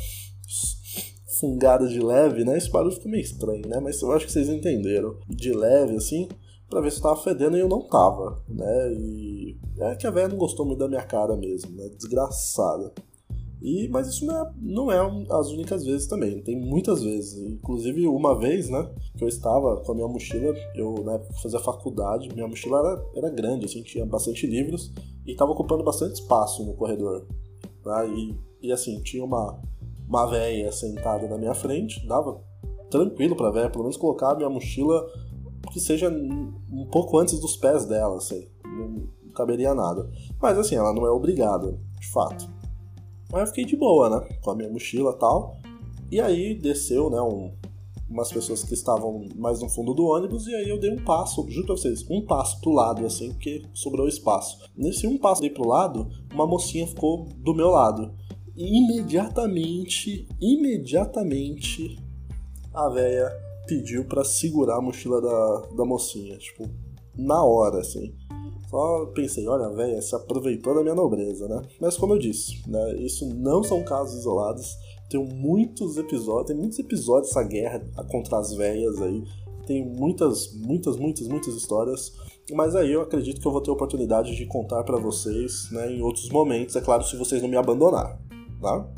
fungada 1.39 1.87
de 1.87 1.99
leve, 1.99 2.45
né? 2.45 2.57
Esse 2.57 2.69
barulho 2.69 2.93
fica 2.93 3.09
meio 3.09 3.21
estranho, 3.21 3.67
né? 3.67 3.79
Mas 3.79 4.01
eu 4.01 4.11
acho 4.11 4.25
que 4.25 4.31
vocês 4.31 4.47
entenderam. 4.47 5.17
De 5.27 5.51
leve, 5.51 5.95
assim, 5.95 6.27
para 6.69 6.81
ver 6.81 6.91
se 6.91 6.97
eu 6.97 7.03
tava 7.03 7.21
fedendo 7.21 7.57
e 7.57 7.59
eu 7.59 7.69
não 7.69 7.81
tava, 7.81 8.41
né? 8.47 8.93
E 8.93 9.57
é 9.79 9.95
que 9.95 10.07
a 10.07 10.11
velha 10.11 10.29
não 10.29 10.37
gostou 10.37 10.65
muito 10.65 10.79
da 10.79 10.87
minha 10.87 11.03
cara 11.03 11.35
mesmo, 11.35 11.75
né? 11.75 11.89
Desgraçada. 11.89 12.93
E, 13.63 13.87
mas 13.87 14.09
isso 14.09 14.25
não 14.25 14.35
é, 14.35 14.51
não 14.61 14.91
é 14.91 14.99
as 15.31 15.47
únicas 15.51 15.85
vezes 15.85 16.05
também, 16.05 16.41
tem 16.41 16.59
muitas 16.59 17.01
vezes. 17.01 17.39
Inclusive, 17.49 18.05
uma 18.07 18.37
vez, 18.37 18.69
né, 18.69 18.89
que 19.17 19.23
eu 19.23 19.27
estava 19.29 19.77
com 19.77 19.93
a 19.93 19.95
minha 19.95 20.07
mochila, 20.07 20.53
eu 20.75 21.01
né, 21.05 21.21
fazia 21.41 21.59
faculdade, 21.59 22.27
minha 22.35 22.45
mochila 22.45 22.79
era, 22.79 23.05
era 23.15 23.29
grande, 23.29 23.65
assim, 23.65 23.81
tinha 23.81 24.05
bastante 24.05 24.45
livros 24.45 24.91
e 25.25 25.31
estava 25.31 25.53
ocupando 25.53 25.81
bastante 25.81 26.15
espaço 26.15 26.65
no 26.65 26.73
corredor. 26.73 27.25
Né, 27.85 28.09
e, 28.09 28.67
e 28.67 28.71
assim, 28.73 29.01
tinha 29.01 29.23
uma, 29.23 29.57
uma 30.09 30.25
véia 30.25 30.69
sentada 30.73 31.25
na 31.29 31.37
minha 31.37 31.53
frente, 31.53 32.05
dava 32.05 32.41
tranquilo 32.89 33.33
pra 33.33 33.49
véia, 33.49 33.69
pelo 33.69 33.85
menos 33.85 33.95
colocar 33.95 34.31
a 34.31 34.35
minha 34.35 34.49
mochila 34.49 35.07
que 35.73 35.79
seja 35.79 36.07
um 36.07 36.85
pouco 36.85 37.17
antes 37.17 37.39
dos 37.39 37.57
pés 37.57 37.85
dela, 37.85 38.17
assim, 38.17 38.47
não 38.63 39.07
caberia 39.33 39.73
nada. 39.73 40.07
Mas 40.39 40.57
assim, 40.57 40.75
ela 40.75 40.93
não 40.93 41.05
é 41.07 41.09
obrigada, 41.09 41.75
de 41.99 42.07
fato. 42.11 42.47
Mas 43.31 43.41
eu 43.41 43.47
fiquei 43.47 43.65
de 43.65 43.75
boa, 43.75 44.07
né, 44.07 44.37
com 44.41 44.51
a 44.51 44.55
minha 44.55 44.69
mochila 44.69 45.11
e 45.11 45.19
tal. 45.19 45.57
E 46.11 46.21
aí 46.21 46.53
desceu, 46.53 47.09
né, 47.09 47.19
um, 47.19 47.51
umas 48.07 48.31
pessoas 48.31 48.63
que 48.63 48.75
estavam 48.75 49.27
mais 49.35 49.61
no 49.61 49.67
fundo 49.67 49.95
do 49.95 50.05
ônibus, 50.05 50.45
e 50.45 50.53
aí 50.53 50.69
eu 50.69 50.79
dei 50.79 50.91
um 50.91 51.03
passo, 51.03 51.43
juro 51.49 51.65
pra 51.65 51.75
vocês, 51.75 52.05
um 52.07 52.21
passo 52.23 52.61
pro 52.61 52.71
lado, 52.71 53.03
assim, 53.03 53.29
porque 53.29 53.63
sobrou 53.73 54.07
espaço. 54.07 54.59
Nesse 54.77 55.07
um 55.07 55.17
passo 55.17 55.41
dei 55.41 55.49
pro 55.49 55.67
lado, 55.67 56.07
uma 56.31 56.45
mocinha 56.45 56.85
ficou 56.85 57.25
do 57.37 57.55
meu 57.55 57.71
lado. 57.71 58.13
E 58.55 58.77
imediatamente, 58.77 60.27
imediatamente, 60.39 61.97
a 62.71 62.87
véia 62.89 63.42
pediu 63.67 64.05
para 64.05 64.23
segurar 64.23 64.77
a 64.77 64.81
mochila 64.81 65.21
da, 65.21 65.67
da 65.75 65.85
mocinha, 65.85 66.37
tipo, 66.37 66.69
na 67.17 67.43
hora, 67.43 67.79
assim. 67.79 68.13
Só 68.69 69.05
pensei, 69.13 69.47
olha, 69.47 69.67
a 69.67 69.69
véia 69.69 70.01
se 70.01 70.15
aproveitou 70.15 70.73
da 70.73 70.81
minha 70.81 70.95
nobreza, 70.95 71.47
né? 71.47 71.61
Mas 71.79 71.95
como 71.95 72.13
eu 72.13 72.19
disse, 72.19 72.67
né, 72.67 72.95
isso 72.95 73.27
não 73.35 73.63
são 73.63 73.83
casos 73.83 74.19
isolados. 74.19 74.75
Tem 75.09 75.23
muitos 75.23 75.97
episódios, 75.97 76.47
tem 76.47 76.57
muitos 76.57 76.79
episódios 76.79 77.27
dessa 77.27 77.43
guerra 77.43 77.85
contra 78.09 78.39
as 78.39 78.53
véias 78.53 78.99
aí. 78.99 79.23
Tem 79.67 79.85
muitas, 79.85 80.53
muitas, 80.55 80.97
muitas, 80.97 81.27
muitas 81.27 81.53
histórias. 81.53 82.13
Mas 82.51 82.75
aí 82.75 82.91
eu 82.91 83.01
acredito 83.01 83.39
que 83.39 83.47
eu 83.47 83.51
vou 83.51 83.61
ter 83.61 83.69
oportunidade 83.69 84.35
de 84.35 84.45
contar 84.47 84.83
para 84.83 84.97
vocês, 84.97 85.69
né, 85.71 85.91
em 85.91 86.01
outros 86.01 86.29
momentos, 86.29 86.75
é 86.75 86.81
claro, 86.81 87.03
se 87.03 87.15
vocês 87.15 87.41
não 87.41 87.49
me 87.49 87.55
abandonar, 87.55 88.19
tá? 88.59 88.89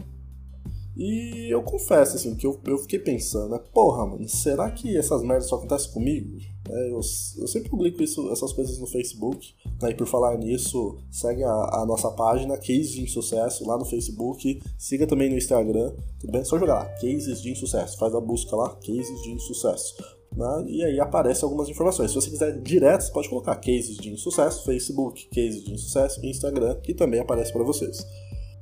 E 0.97 1.51
eu 1.51 1.61
confesso, 1.61 2.15
assim, 2.15 2.35
que 2.35 2.47
eu, 2.47 2.59
eu 2.65 2.77
fiquei 2.77 2.99
pensando, 2.99 3.49
né? 3.49 3.59
Porra, 3.73 4.05
mano, 4.05 4.27
será 4.29 4.71
que 4.71 4.95
essas 4.95 5.21
merdas 5.23 5.47
só 5.49 5.57
acontecem 5.57 5.91
comigo? 5.91 6.37
É, 6.69 6.89
eu, 6.89 6.95
eu 6.95 7.47
sempre 7.47 7.69
publico 7.69 8.01
isso, 8.01 8.31
essas 8.31 8.53
coisas 8.53 8.79
no 8.79 8.87
Facebook. 8.87 9.53
Né? 9.81 9.91
E 9.91 9.95
por 9.95 10.07
falar 10.07 10.37
nisso, 10.37 10.97
segue 11.11 11.43
a, 11.43 11.51
a, 11.51 11.85
nossa 11.85 12.09
página, 12.11 12.57
Cases 12.57 12.91
de 12.91 13.03
Insucesso, 13.03 13.67
lá 13.67 13.77
no 13.77 13.85
Facebook. 13.85 14.61
Siga 14.77 15.05
também 15.05 15.29
no 15.29 15.37
Instagram, 15.37 15.93
tudo 16.19 16.31
bem? 16.31 16.45
Só 16.45 16.57
jogar 16.57 16.75
lá, 16.75 16.85
Cases 16.85 17.41
de 17.41 17.51
Insucesso. 17.51 17.97
Faz 17.97 18.15
a 18.15 18.21
busca 18.21 18.55
lá, 18.55 18.69
Cases 18.75 19.21
de 19.21 19.31
Insucesso. 19.31 19.95
Né? 20.35 20.65
E 20.67 20.83
aí 20.83 20.99
aparece 20.99 21.43
algumas 21.43 21.67
informações. 21.67 22.11
Se 22.11 22.15
você 22.15 22.29
quiser 22.29 22.61
direto, 22.61 23.01
você 23.01 23.11
pode 23.11 23.29
colocar 23.29 23.55
Cases 23.57 23.97
de 23.97 24.09
Insucesso, 24.09 24.63
Facebook, 24.63 25.27
Cases 25.27 25.63
de 25.63 25.73
Insucesso, 25.73 26.25
Instagram, 26.25 26.79
que 26.81 26.93
também 26.93 27.19
aparece 27.19 27.51
para 27.51 27.63
vocês. 27.63 28.05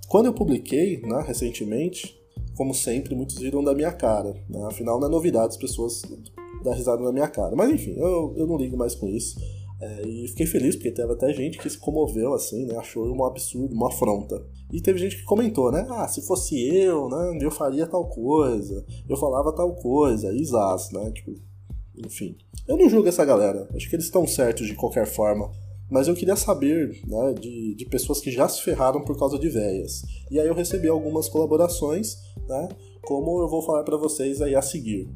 Quando 0.08 0.28
eu 0.28 0.34
publiquei, 0.34 1.02
né, 1.02 1.24
recentemente, 1.25 2.23
como 2.56 2.74
sempre, 2.74 3.16
muitos 3.16 3.38
riram 3.38 3.64
da 3.64 3.74
minha 3.74 3.92
cara. 3.92 4.34
Né? 4.50 4.64
Afinal, 4.66 5.00
não 5.00 5.08
é 5.08 5.12
novidade 5.12 5.50
as 5.50 5.58
pessoas 5.58 6.02
dar 6.64 6.74
risada 6.74 7.04
na 7.04 7.12
minha 7.12 7.28
cara. 7.28 7.56
Mas 7.56 7.72
enfim, 7.72 7.94
eu, 7.98 8.34
eu 8.38 8.48
não 8.48 8.58
ligo 8.58 8.78
mais 8.78 8.96
com 8.96 9.08
isso. 9.08 9.40
É, 9.82 10.08
e 10.08 10.28
fiquei 10.30 10.46
feliz 10.46 10.76
porque 10.76 10.92
teve 10.92 11.12
até 11.12 11.34
gente 11.34 11.58
que 11.58 11.70
se 11.70 11.78
comoveu 11.78 12.34
assim, 12.34 12.66
né? 12.66 12.78
Achou 12.78 13.06
um 13.06 13.26
absurdo, 13.26 13.76
uma 13.76 13.88
afronta. 13.88 14.42
E 14.72 14.80
teve 14.82 14.98
gente 14.98 15.18
que 15.18 15.24
comentou, 15.24 15.72
né? 15.72 15.86
Ah, 15.90 16.08
se 16.08 16.22
fosse 16.22 16.56
eu, 16.74 17.10
né? 17.10 17.38
Eu 17.42 17.52
faria 17.52 17.86
tal 17.86 18.08
coisa, 18.08 18.86
eu 19.10 19.18
falava 19.18 19.54
tal 19.54 19.76
coisa, 19.76 20.32
isas, 20.34 20.90
né? 20.92 21.12
Tipo, 21.12 21.34
enfim. 21.98 22.38
Eu 22.66 22.78
não 22.78 22.88
julgo 22.88 23.10
essa 23.10 23.26
galera. 23.26 23.68
Acho 23.76 23.90
que 23.90 23.96
eles 23.96 24.06
estão 24.06 24.26
certos 24.26 24.68
de 24.68 24.74
qualquer 24.74 25.06
forma. 25.06 25.52
Mas 25.92 26.08
eu 26.08 26.16
queria 26.16 26.36
saber 26.36 26.90
né, 27.06 27.34
de, 27.34 27.75
de 27.75 27.86
pessoas 27.86 28.20
que 28.20 28.32
já 28.32 28.48
se 28.48 28.62
ferraram 28.62 29.04
por 29.04 29.18
causa 29.18 29.38
de 29.38 29.50
véias. 29.50 30.02
E 30.32 30.40
aí 30.40 30.48
eu 30.48 30.54
recebi 30.54 30.88
algumas 30.88 31.30
colaborações, 31.30 32.16
né? 32.48 32.70
Como 33.04 33.42
eu 33.42 33.50
vou 33.50 33.62
falar 33.62 33.84
para 33.84 33.98
vocês 33.98 34.42
aí 34.42 34.56
a 34.56 34.62
seguir. 34.62 35.10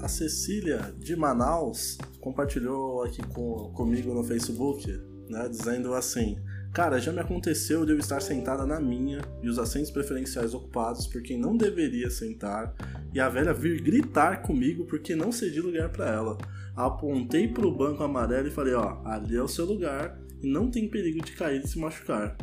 A 0.00 0.08
Cecília 0.08 0.94
de 0.98 1.14
Manaus 1.14 1.98
compartilhou 2.20 3.02
aqui 3.04 3.22
com, 3.28 3.70
comigo 3.74 4.12
no 4.12 4.24
Facebook, 4.24 4.90
né, 5.28 5.48
dizendo 5.48 5.94
assim: 5.94 6.36
Cara, 6.72 7.00
já 7.00 7.12
me 7.12 7.18
aconteceu 7.18 7.84
de 7.84 7.92
eu 7.92 7.98
estar 7.98 8.20
sentada 8.20 8.64
na 8.64 8.78
minha 8.78 9.20
e 9.42 9.48
os 9.48 9.58
assentos 9.58 9.90
preferenciais 9.90 10.54
ocupados 10.54 11.04
por 11.04 11.20
quem 11.20 11.36
não 11.36 11.56
deveria 11.56 12.08
sentar 12.08 12.72
e 13.12 13.18
a 13.18 13.28
velha 13.28 13.52
vir 13.52 13.82
gritar 13.82 14.42
comigo 14.42 14.84
porque 14.84 15.16
não 15.16 15.32
cedi 15.32 15.60
lugar 15.60 15.88
para 15.88 16.08
ela. 16.08 16.38
Apontei 16.76 17.48
para 17.48 17.66
o 17.66 17.76
banco 17.76 18.04
amarelo 18.04 18.46
e 18.46 18.52
falei: 18.52 18.74
Ó, 18.74 19.02
ali 19.04 19.36
é 19.36 19.42
o 19.42 19.48
seu 19.48 19.64
lugar 19.64 20.16
e 20.40 20.48
não 20.48 20.70
tem 20.70 20.88
perigo 20.88 21.24
de 21.24 21.32
cair 21.32 21.60
e 21.60 21.66
se 21.66 21.76
machucar. 21.76 22.36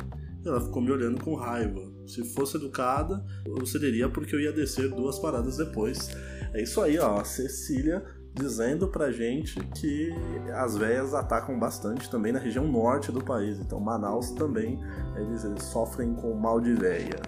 Ela 0.45 0.61
ficou 0.61 0.81
me 0.81 0.91
olhando 0.91 1.23
com 1.23 1.33
raiva. 1.35 1.81
Se 2.05 2.23
fosse 2.33 2.57
educada, 2.57 3.23
eu 3.45 3.65
cederia 3.65 4.09
porque 4.09 4.35
eu 4.35 4.41
ia 4.41 4.51
descer 4.51 4.89
duas 4.89 5.17
paradas 5.19 5.57
depois. 5.57 6.09
É 6.53 6.61
isso 6.61 6.81
aí, 6.81 6.97
ó. 6.99 7.19
A 7.19 7.23
Cecília 7.23 8.03
dizendo 8.37 8.87
pra 8.87 9.11
gente 9.11 9.59
que 9.75 10.13
as 10.53 10.77
veias 10.77 11.13
atacam 11.13 11.57
bastante 11.57 12.09
também 12.09 12.31
na 12.31 12.39
região 12.39 12.67
norte 12.67 13.11
do 13.11 13.23
país. 13.23 13.59
Então, 13.59 13.79
Manaus 13.79 14.31
também 14.31 14.79
eles, 15.15 15.43
eles 15.43 15.63
sofrem 15.63 16.13
com 16.13 16.33
mal 16.33 16.61
de 16.61 16.73
veia. 16.73 17.19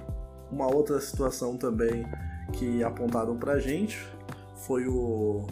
Uma 0.51 0.67
outra 0.73 0.99
situação 1.01 1.57
também 1.57 2.05
que 2.53 2.83
apontaram 2.83 3.37
pra 3.37 3.59
gente 3.59 4.07
foi 4.55 4.87
o, 4.87 5.45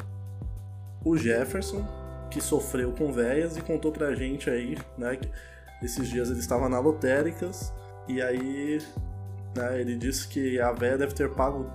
o 1.03 1.17
Jefferson, 1.17 1.85
que 2.29 2.41
sofreu 2.41 2.91
com 2.91 3.11
veias 3.11 3.57
e 3.57 3.61
contou 3.61 3.91
pra 3.91 4.13
gente 4.13 4.49
aí, 4.49 4.77
né, 4.97 5.15
que 5.15 5.29
esses 5.83 6.07
dias 6.07 6.29
ele 6.29 6.39
estava 6.39 6.67
na 6.67 6.79
Lotéricas 6.79 7.73
e 8.07 8.21
aí 8.21 8.81
né, 9.55 9.79
ele 9.79 9.95
disse 9.95 10.27
que 10.27 10.59
a 10.59 10.71
véia 10.71 10.97
deve 10.97 11.13
ter 11.13 11.29
pago 11.29 11.69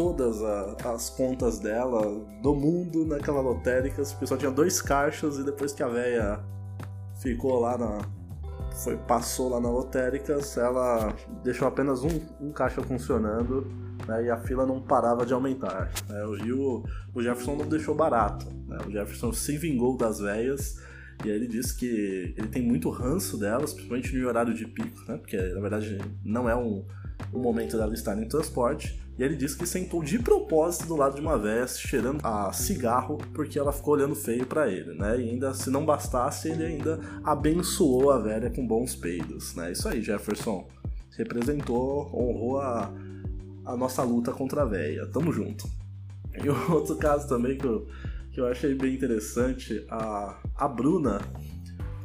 todas 0.00 0.42
a, 0.42 0.76
as 0.94 1.10
contas 1.10 1.58
dela 1.58 2.00
do 2.42 2.54
mundo 2.54 3.04
naquela 3.04 3.42
lotérica. 3.42 4.00
O 4.00 4.16
pessoal 4.16 4.38
tinha 4.38 4.50
dois 4.50 4.80
caixas 4.80 5.36
e 5.36 5.44
depois 5.44 5.74
que 5.74 5.82
a 5.82 5.88
véia 5.88 6.40
ficou 7.20 7.60
lá 7.60 7.76
na. 7.76 7.98
Foi, 8.82 8.96
passou 8.96 9.50
lá 9.50 9.60
na 9.60 9.68
lotéricas, 9.68 10.56
ela 10.56 11.14
deixou 11.44 11.68
apenas 11.68 12.02
um, 12.02 12.20
um 12.40 12.50
caixa 12.50 12.80
funcionando 12.80 13.66
né, 14.08 14.24
e 14.24 14.30
a 14.30 14.38
fila 14.38 14.64
não 14.64 14.80
parava 14.80 15.26
de 15.26 15.34
aumentar. 15.34 15.90
Né, 16.08 16.24
e 16.46 16.52
o, 16.52 16.82
o 17.14 17.22
Jefferson 17.22 17.56
não 17.56 17.68
deixou 17.68 17.94
barato. 17.94 18.46
Né, 18.66 18.78
o 18.86 18.90
Jefferson 18.90 19.34
se 19.34 19.58
vingou 19.58 19.98
das 19.98 20.20
véias 20.20 20.80
e 21.24 21.28
aí 21.28 21.36
ele 21.36 21.48
disse 21.48 21.76
que 21.76 22.32
ele 22.38 22.48
tem 22.48 22.62
muito 22.62 22.88
ranço 22.88 23.36
delas, 23.36 23.74
principalmente 23.74 24.16
no 24.16 24.28
horário 24.28 24.54
de 24.54 24.66
pico, 24.66 25.04
né? 25.06 25.18
Porque 25.18 25.36
na 25.36 25.60
verdade 25.60 25.98
não 26.24 26.48
é 26.48 26.56
um, 26.56 26.86
um 27.34 27.38
momento 27.38 27.76
dela 27.76 27.92
estar 27.92 28.16
em 28.16 28.26
transporte. 28.26 28.99
E 29.20 29.22
ele 29.22 29.36
disse 29.36 29.54
que 29.54 29.66
sentou 29.66 30.02
de 30.02 30.18
propósito 30.18 30.86
do 30.86 30.96
lado 30.96 31.16
de 31.16 31.20
uma 31.20 31.36
véia, 31.36 31.66
cheirando 31.66 32.24
a 32.24 32.50
cigarro, 32.54 33.18
porque 33.34 33.58
ela 33.58 33.70
ficou 33.70 33.92
olhando 33.92 34.14
feio 34.14 34.46
para 34.46 34.72
ele, 34.72 34.94
né? 34.94 35.20
E 35.20 35.28
ainda, 35.28 35.52
se 35.52 35.68
não 35.68 35.84
bastasse, 35.84 36.48
ele 36.48 36.64
ainda 36.64 36.98
abençoou 37.22 38.10
a 38.12 38.18
velha 38.18 38.48
com 38.48 38.66
bons 38.66 38.96
peidos, 38.96 39.54
né? 39.54 39.72
Isso 39.72 39.86
aí, 39.86 40.00
Jefferson. 40.00 40.66
Representou, 41.18 42.06
honrou 42.14 42.60
a, 42.62 42.90
a 43.66 43.76
nossa 43.76 44.02
luta 44.02 44.32
contra 44.32 44.62
a 44.62 44.64
véia. 44.64 45.06
Tamo 45.08 45.30
junto. 45.30 45.68
E 46.42 46.48
outro 46.72 46.96
caso 46.96 47.28
também 47.28 47.58
que 47.58 47.66
eu, 47.66 47.86
que 48.32 48.40
eu 48.40 48.46
achei 48.46 48.74
bem 48.74 48.94
interessante, 48.94 49.84
a, 49.90 50.40
a 50.56 50.66
Bruna 50.66 51.20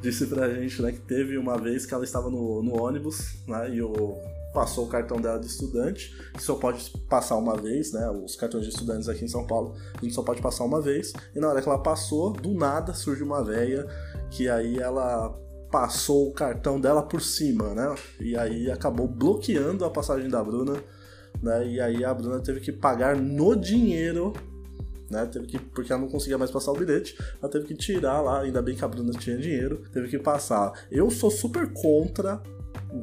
disse 0.01 0.27
pra 0.27 0.53
gente 0.53 0.81
né, 0.81 0.91
que 0.91 0.99
teve 0.99 1.37
uma 1.37 1.57
vez 1.57 1.85
que 1.85 1.93
ela 1.93 2.03
estava 2.03 2.29
no, 2.29 2.61
no 2.61 2.83
ônibus, 2.83 3.37
né? 3.47 3.73
E 3.73 3.81
o 3.81 4.34
passou 4.55 4.85
o 4.85 4.87
cartão 4.87 5.19
dela 5.19 5.37
de 5.37 5.47
estudante, 5.47 6.15
que 6.33 6.41
só 6.41 6.55
pode 6.55 6.89
passar 7.09 7.35
uma 7.35 7.57
vez, 7.57 7.91
né? 7.91 8.09
Os 8.09 8.37
cartões 8.37 8.63
de 8.63 8.69
estudantes 8.69 9.09
aqui 9.09 9.25
em 9.25 9.27
São 9.27 9.45
Paulo, 9.45 9.75
a 9.93 10.01
gente 10.01 10.15
só 10.15 10.23
pode 10.23 10.41
passar 10.41 10.63
uma 10.63 10.81
vez. 10.81 11.11
E 11.35 11.39
na 11.39 11.49
hora 11.49 11.61
que 11.61 11.67
ela 11.67 11.77
passou, 11.77 12.31
do 12.31 12.53
nada 12.53 12.93
surge 12.93 13.21
uma 13.21 13.43
véia 13.43 13.85
que 14.31 14.47
aí 14.47 14.79
ela 14.79 15.29
passou 15.69 16.29
o 16.29 16.33
cartão 16.33 16.79
dela 16.79 17.03
por 17.03 17.21
cima, 17.21 17.75
né? 17.75 17.93
E 18.17 18.37
aí 18.37 18.71
acabou 18.71 19.09
bloqueando 19.09 19.83
a 19.83 19.89
passagem 19.89 20.29
da 20.29 20.41
Bruna, 20.41 20.81
né? 21.43 21.67
E 21.67 21.81
aí 21.81 22.05
a 22.05 22.13
Bruna 22.13 22.39
teve 22.39 22.61
que 22.61 22.71
pagar 22.71 23.17
no 23.17 23.55
dinheiro 23.55 24.31
né? 25.09 25.23
Teve 25.27 25.45
que, 25.45 25.59
porque 25.59 25.91
ela 25.91 26.01
não 26.01 26.09
conseguia 26.09 26.37
mais 26.37 26.49
passar 26.49 26.71
o 26.71 26.75
bilhete, 26.75 27.15
ela 27.39 27.51
teve 27.51 27.65
que 27.65 27.75
tirar 27.75 28.21
lá, 28.21 28.41
ainda 28.41 28.59
bem 28.59 28.75
que 28.75 28.83
a 28.83 28.87
Bruna 28.87 29.11
tinha 29.11 29.37
dinheiro, 29.37 29.83
teve 29.93 30.07
que 30.07 30.17
passar. 30.17 30.73
Eu 30.89 31.11
sou 31.11 31.29
super 31.29 31.71
contra 31.73 32.41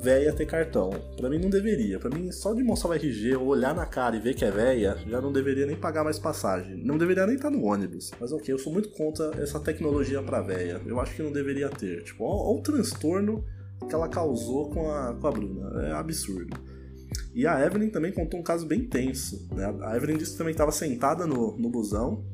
véia 0.01 0.33
ter 0.33 0.47
cartão. 0.47 0.91
Para 1.17 1.29
mim 1.29 1.39
não 1.39 1.51
deveria. 1.51 1.99
Para 1.99 2.11
mim, 2.11 2.31
só 2.33 2.55
de 2.55 2.63
mostrar 2.63 2.91
o 2.91 2.95
RG, 2.95 3.37
olhar 3.37 3.75
na 3.75 3.87
cara 3.87 4.17
e 4.17 4.21
ver 4.21 4.35
que 4.35 4.45
é 4.45 4.51
véia, 4.51 4.97
já 5.07 5.21
não 5.21 5.33
deveria 5.33 5.67
nem 5.67 5.77
pagar 5.77 6.05
mais 6.05 6.19
passagem. 6.19 6.77
Não 6.77 6.97
deveria 6.97 7.27
nem 7.27 7.37
estar 7.37 7.51
no 7.51 7.65
ônibus. 7.65 8.11
Mas 8.21 8.33
ok, 8.33 8.53
eu 8.53 8.59
sou 8.59 8.73
muito 8.73 8.91
contra 8.91 9.31
essa 9.43 9.61
tecnologia 9.61 10.23
pra 10.23 10.41
véia. 10.41 10.81
Eu 10.87 11.01
acho 11.01 11.15
que 11.15 11.23
não 11.23 11.33
deveria 11.33 11.69
ter. 11.69 12.03
Tipo, 12.05 12.25
olha 12.25 12.59
o 12.59 12.63
transtorno 12.63 13.45
que 13.89 13.95
ela 13.95 14.09
causou 14.09 14.71
com 14.71 14.91
a, 14.91 15.15
com 15.15 15.27
a 15.27 15.31
Bruna. 15.31 15.87
É 15.89 15.93
absurdo. 15.93 16.57
E 17.35 17.47
a 17.47 17.65
Evelyn 17.65 17.91
também 17.91 18.13
contou 18.13 18.41
um 18.41 18.43
caso 18.43 18.67
bem 18.67 18.87
tenso. 18.87 19.49
Né? 19.55 19.65
A 19.83 19.97
Evelyn 19.97 20.17
disse 20.17 20.33
que 20.33 20.39
também 20.39 20.53
estava 20.53 20.73
sentada 20.73 21.27
no, 21.27 21.57
no 21.59 21.69
busão 21.71 22.25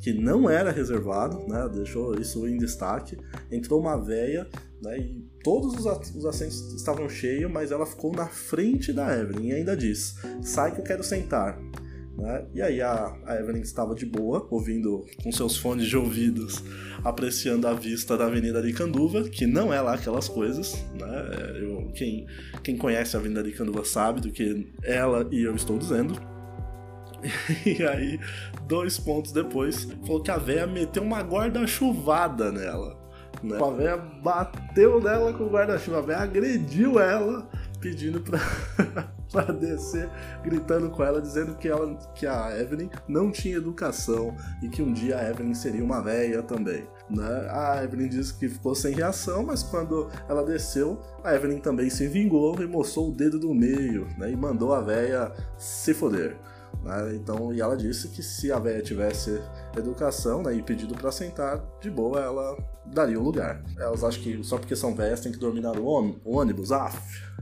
que 0.00 0.12
não 0.12 0.50
era 0.50 0.70
reservado, 0.70 1.48
né? 1.48 1.66
Deixou 1.72 2.14
isso 2.20 2.46
em 2.46 2.58
destaque. 2.58 3.16
Entrou 3.50 3.80
uma 3.80 3.96
véia, 3.96 4.46
né? 4.82 4.98
E 4.98 5.33
todos 5.44 5.74
os 5.76 6.24
assentos 6.24 6.72
estavam 6.72 7.08
cheios, 7.08 7.52
mas 7.52 7.70
ela 7.70 7.84
ficou 7.84 8.10
na 8.10 8.26
frente 8.26 8.92
da 8.92 9.16
Evelyn 9.16 9.48
e 9.48 9.52
ainda 9.52 9.76
diz: 9.76 10.16
sai 10.42 10.74
que 10.74 10.80
eu 10.80 10.84
quero 10.84 11.04
sentar. 11.04 11.60
Né? 12.16 12.46
E 12.54 12.62
aí 12.62 12.80
a, 12.80 13.14
a, 13.26 13.36
Evelyn 13.36 13.60
estava 13.60 13.94
de 13.94 14.06
boa, 14.06 14.46
ouvindo 14.50 15.04
com 15.22 15.30
seus 15.30 15.56
fones 15.56 15.86
de 15.86 15.96
ouvidos, 15.96 16.62
apreciando 17.04 17.68
a 17.68 17.74
vista 17.74 18.16
da 18.16 18.26
Avenida 18.26 18.62
de 18.62 18.72
Canduva, 18.72 19.28
que 19.28 19.46
não 19.46 19.72
é 19.72 19.80
lá 19.80 19.94
aquelas 19.94 20.28
coisas. 20.28 20.74
Né? 20.98 21.60
Eu, 21.60 21.90
quem, 21.94 22.26
quem 22.62 22.76
conhece 22.76 23.14
a 23.14 23.20
Avenida 23.20 23.42
de 23.42 23.52
Canduva 23.52 23.84
sabe 23.84 24.20
do 24.20 24.30
que 24.30 24.66
ela 24.82 25.28
e 25.30 25.42
eu 25.42 25.54
estou 25.54 25.78
dizendo. 25.78 26.14
E 27.64 27.82
aí, 27.82 28.20
dois 28.68 28.98
pontos 28.98 29.32
depois, 29.32 29.84
falou 30.04 30.22
que 30.22 30.30
a 30.30 30.36
véia 30.36 30.66
meteu 30.66 31.02
uma 31.02 31.20
guarda-chuvada 31.20 32.52
nela. 32.52 33.03
Né? 33.44 33.58
A 33.62 33.70
véia 33.70 33.96
bateu 33.96 35.02
nela 35.02 35.30
com 35.34 35.44
o 35.44 35.50
guarda-chuva, 35.50 35.98
a 35.98 36.00
véia 36.00 36.20
agrediu 36.20 36.98
ela, 36.98 37.46
pedindo 37.78 38.18
pra, 38.18 38.38
pra 39.30 39.52
descer, 39.52 40.08
gritando 40.42 40.88
com 40.88 41.04
ela, 41.04 41.20
dizendo 41.20 41.54
que, 41.54 41.68
ela, 41.68 41.94
que 42.14 42.26
a 42.26 42.58
Evelyn 42.58 42.88
não 43.06 43.30
tinha 43.30 43.58
educação 43.58 44.34
e 44.62 44.68
que 44.70 44.80
um 44.80 44.94
dia 44.94 45.18
a 45.18 45.30
Evelyn 45.30 45.52
seria 45.52 45.84
uma 45.84 46.00
véia 46.00 46.42
também. 46.42 46.88
Né? 47.10 47.48
A 47.50 47.84
Evelyn 47.84 48.08
disse 48.08 48.32
que 48.32 48.48
ficou 48.48 48.74
sem 48.74 48.94
reação, 48.94 49.44
mas 49.44 49.62
quando 49.62 50.08
ela 50.26 50.42
desceu, 50.42 51.02
a 51.22 51.34
Evelyn 51.34 51.58
também 51.58 51.90
se 51.90 52.08
vingou 52.08 52.58
e 52.62 52.66
mostrou 52.66 53.10
o 53.10 53.12
dedo 53.12 53.38
do 53.38 53.52
meio 53.52 54.08
né? 54.16 54.30
e 54.30 54.36
mandou 54.36 54.72
a 54.72 54.80
véia 54.80 55.30
se 55.58 55.92
foder. 55.92 56.34
Né? 56.82 57.14
Então, 57.14 57.52
e 57.52 57.60
ela 57.60 57.76
disse 57.76 58.08
que 58.08 58.22
se 58.22 58.50
a 58.50 58.58
véia 58.58 58.82
tivesse 58.82 59.40
educação 59.76 60.42
né, 60.42 60.54
e 60.54 60.62
pedido 60.62 60.94
para 60.94 61.12
sentar, 61.12 61.62
de 61.80 61.90
boa 61.90 62.20
ela 62.20 62.56
daria 62.86 63.18
o 63.18 63.22
lugar. 63.22 63.62
Elas 63.78 64.04
acham 64.04 64.22
que 64.22 64.42
só 64.42 64.58
porque 64.58 64.76
são 64.76 64.94
velhas 64.94 65.20
tem 65.20 65.32
que 65.32 65.38
dominar 65.38 65.78
o, 65.78 66.20
ônibus. 66.24 66.72
Ah, 66.72 66.92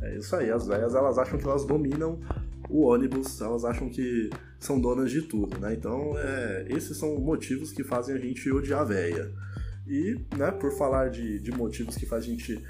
é 0.03 0.17
isso 0.17 0.35
aí, 0.37 0.51
as 0.51 0.67
velhas 0.67 0.95
elas 0.95 1.19
acham 1.19 1.39
que 1.39 1.45
elas 1.47 1.65
dominam 1.65 2.21
o 2.69 2.83
ônibus, 2.87 3.41
elas 3.41 3.65
acham 3.65 3.89
que 3.89 4.31
são 4.59 4.81
donas 4.81 5.11
de 5.11 5.23
tudo, 5.23 5.59
né? 5.59 5.75
Então, 5.75 6.13
é, 6.17 6.67
esses 6.69 6.97
são 6.97 7.19
motivos 7.19 7.73
que 7.73 7.83
fazem 7.83 8.15
a 8.15 8.19
gente 8.19 8.51
odiar 8.51 8.81
a 8.81 8.85
véia. 8.85 9.33
E, 9.87 10.17
né, 10.37 10.51
por 10.53 10.73
falar 10.73 11.11
de, 11.11 11.41
de 11.41 11.51
motivos 11.51 11.97
que 11.97 12.07
fazem 12.07 12.31
a 12.31 12.37
gente 12.37 12.65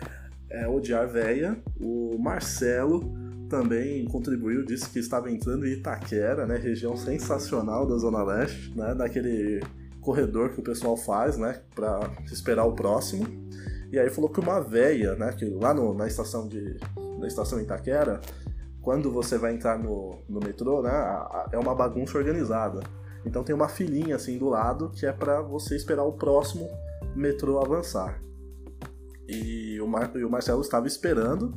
é, 0.50 0.66
odiar 0.66 1.02
a 1.02 1.07
véia, 1.07 1.62
o 1.78 2.19
Marcelo 2.19 3.14
também 3.52 4.06
contribuiu, 4.06 4.64
disse 4.64 4.88
que 4.88 4.99
estava 4.99 5.30
entrando 5.30 5.66
em 5.66 5.73
Itaquera, 5.73 6.47
né, 6.47 6.56
região 6.56 6.97
sensacional 6.97 7.87
da 7.87 7.99
Zona 7.99 8.23
Leste, 8.23 8.73
né, 8.75 8.94
daquele 8.94 9.62
corredor 10.00 10.54
que 10.54 10.61
o 10.61 10.62
pessoal 10.62 10.97
faz, 10.97 11.37
né, 11.37 11.61
para 11.75 12.11
esperar 12.32 12.64
o 12.64 12.73
próximo. 12.73 13.26
E 13.92 13.99
aí 13.99 14.09
falou 14.09 14.30
que 14.30 14.40
uma 14.40 14.59
véia, 14.59 15.14
né, 15.16 15.30
que 15.32 15.44
lá 15.44 15.75
no, 15.75 15.92
na 15.92 16.06
estação 16.06 16.49
de 16.49 16.80
na 17.18 17.28
estação 17.28 17.61
Itaquera, 17.61 18.23
quando 18.80 19.12
você 19.12 19.37
vai 19.37 19.54
entrar 19.54 19.78
no, 19.78 20.18
no 20.26 20.40
metrô, 20.40 20.80
né, 20.80 20.90
é 21.52 21.59
uma 21.59 21.75
bagunça 21.75 22.16
organizada. 22.16 22.80
Então 23.25 23.44
tem 23.44 23.54
uma 23.54 23.68
filinha 23.68 24.16
assim 24.16 24.38
do 24.38 24.49
lado 24.49 24.88
que 24.88 25.04
é 25.04 25.12
para 25.12 25.42
você 25.42 25.76
esperar 25.76 26.04
o 26.04 26.14
próximo 26.14 26.68
metrô 27.14 27.61
avançar. 27.61 28.18
E 29.28 29.78
o, 29.78 29.87
Mar, 29.87 30.11
e 30.16 30.25
o 30.25 30.30
Marcelo 30.30 30.62
estava 30.62 30.88
esperando 30.88 31.54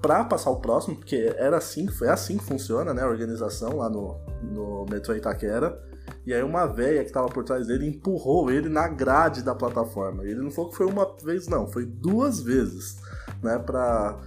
para 0.00 0.24
passar 0.24 0.50
o 0.50 0.60
próximo, 0.60 0.96
porque 0.96 1.34
era 1.36 1.56
assim, 1.56 1.88
é 2.02 2.08
assim 2.08 2.38
que 2.38 2.44
funciona, 2.44 2.94
né, 2.94 3.02
a 3.02 3.08
organização 3.08 3.76
lá 3.76 3.88
no, 3.88 4.16
no 4.42 4.86
metrô 4.88 5.14
Itaquera. 5.14 5.80
E 6.24 6.32
aí 6.32 6.42
uma 6.42 6.66
véia 6.66 7.04
que 7.04 7.12
tava 7.12 7.28
por 7.28 7.44
trás 7.44 7.66
dele 7.66 7.86
empurrou 7.86 8.50
ele 8.50 8.68
na 8.68 8.86
grade 8.88 9.42
da 9.42 9.54
plataforma. 9.54 10.24
Ele 10.24 10.40
não 10.40 10.50
falou 10.50 10.70
que 10.70 10.76
foi 10.76 10.86
uma 10.86 11.16
vez, 11.22 11.48
não, 11.48 11.66
foi 11.66 11.84
duas 11.84 12.40
vezes, 12.40 12.96
né, 13.42 13.58
pra, 13.58 14.18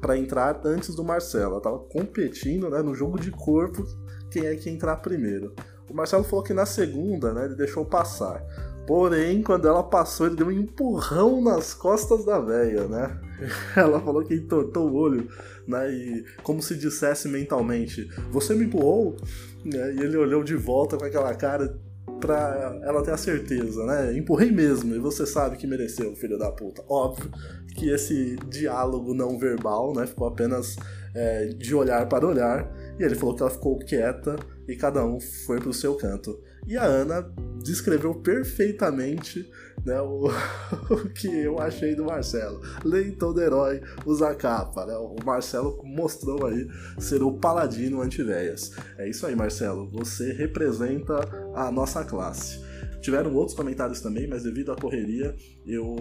pra 0.00 0.16
entrar 0.16 0.60
antes 0.64 0.94
do 0.94 1.04
Marcelo. 1.04 1.52
Ela 1.52 1.60
tava 1.60 1.78
competindo, 1.78 2.68
né, 2.68 2.82
no 2.82 2.94
jogo 2.94 3.18
de 3.18 3.30
corpo, 3.30 3.84
quem 4.30 4.46
é 4.46 4.54
que 4.56 4.68
entrar 4.68 4.96
primeiro. 4.96 5.54
O 5.90 5.94
Marcelo 5.94 6.22
falou 6.22 6.44
que 6.44 6.52
na 6.52 6.66
segunda, 6.66 7.32
né, 7.32 7.46
ele 7.46 7.54
deixou 7.54 7.84
passar. 7.84 8.44
Porém, 8.88 9.42
quando 9.42 9.68
ela 9.68 9.82
passou, 9.82 10.26
ele 10.26 10.36
deu 10.36 10.46
um 10.46 10.50
empurrão 10.50 11.42
nas 11.42 11.74
costas 11.74 12.24
da 12.24 12.40
véia, 12.40 12.88
né? 12.88 13.20
Ela 13.76 14.00
falou 14.00 14.24
que 14.24 14.34
entortou 14.34 14.88
o 14.88 14.94
olho, 14.94 15.28
né? 15.66 15.92
E 15.92 16.24
como 16.42 16.62
se 16.62 16.74
dissesse 16.74 17.28
mentalmente: 17.28 18.08
Você 18.32 18.54
me 18.54 18.64
empurrou? 18.64 19.14
Né? 19.62 19.92
E 19.94 20.00
ele 20.00 20.16
olhou 20.16 20.42
de 20.42 20.56
volta 20.56 20.96
com 20.96 21.04
aquela 21.04 21.34
cara 21.34 21.78
pra 22.18 22.80
ela 22.82 23.02
ter 23.02 23.10
a 23.10 23.18
certeza, 23.18 23.84
né? 23.84 24.16
Empurrei 24.16 24.50
mesmo, 24.50 24.94
e 24.94 24.98
você 24.98 25.26
sabe 25.26 25.58
que 25.58 25.66
mereceu, 25.66 26.16
filho 26.16 26.38
da 26.38 26.50
puta. 26.50 26.82
Óbvio 26.88 27.30
que 27.76 27.90
esse 27.90 28.36
diálogo 28.48 29.12
não 29.12 29.38
verbal, 29.38 29.92
né? 29.94 30.06
Ficou 30.06 30.28
apenas 30.28 30.76
é, 31.14 31.48
de 31.48 31.74
olhar 31.74 32.08
para 32.08 32.26
olhar. 32.26 32.72
E 32.98 33.02
ele 33.02 33.14
falou 33.14 33.36
que 33.36 33.42
ela 33.42 33.50
ficou 33.50 33.78
quieta 33.78 34.36
e 34.66 34.74
cada 34.74 35.04
um 35.04 35.20
foi 35.20 35.60
pro 35.60 35.74
seu 35.74 35.94
canto. 35.94 36.40
E 36.66 36.76
a 36.76 36.84
Ana 36.84 37.30
descreveu 37.68 38.14
perfeitamente 38.14 39.48
né, 39.84 40.00
o, 40.00 40.28
o, 40.90 41.08
que 41.10 41.28
eu 41.28 41.58
achei 41.58 41.94
do 41.94 42.04
Marcelo. 42.04 42.60
Nem 42.84 43.12
todo 43.12 43.40
herói 43.40 43.80
usa 44.04 44.34
capa, 44.34 44.86
né? 44.86 44.94
O 44.96 45.16
Marcelo 45.24 45.80
mostrou 45.84 46.46
aí 46.46 46.68
ser 46.98 47.22
o 47.22 47.32
paladino 47.32 48.00
anti-véias. 48.00 48.72
É 48.96 49.08
isso 49.08 49.26
aí, 49.26 49.36
Marcelo. 49.36 49.88
Você 49.90 50.32
representa 50.32 51.20
a 51.54 51.70
nossa 51.70 52.04
classe. 52.04 52.66
Tiveram 53.00 53.32
outros 53.34 53.56
comentários 53.56 54.00
também, 54.00 54.26
mas 54.26 54.42
devido 54.42 54.72
à 54.72 54.76
correria 54.76 55.34
eu 55.64 55.96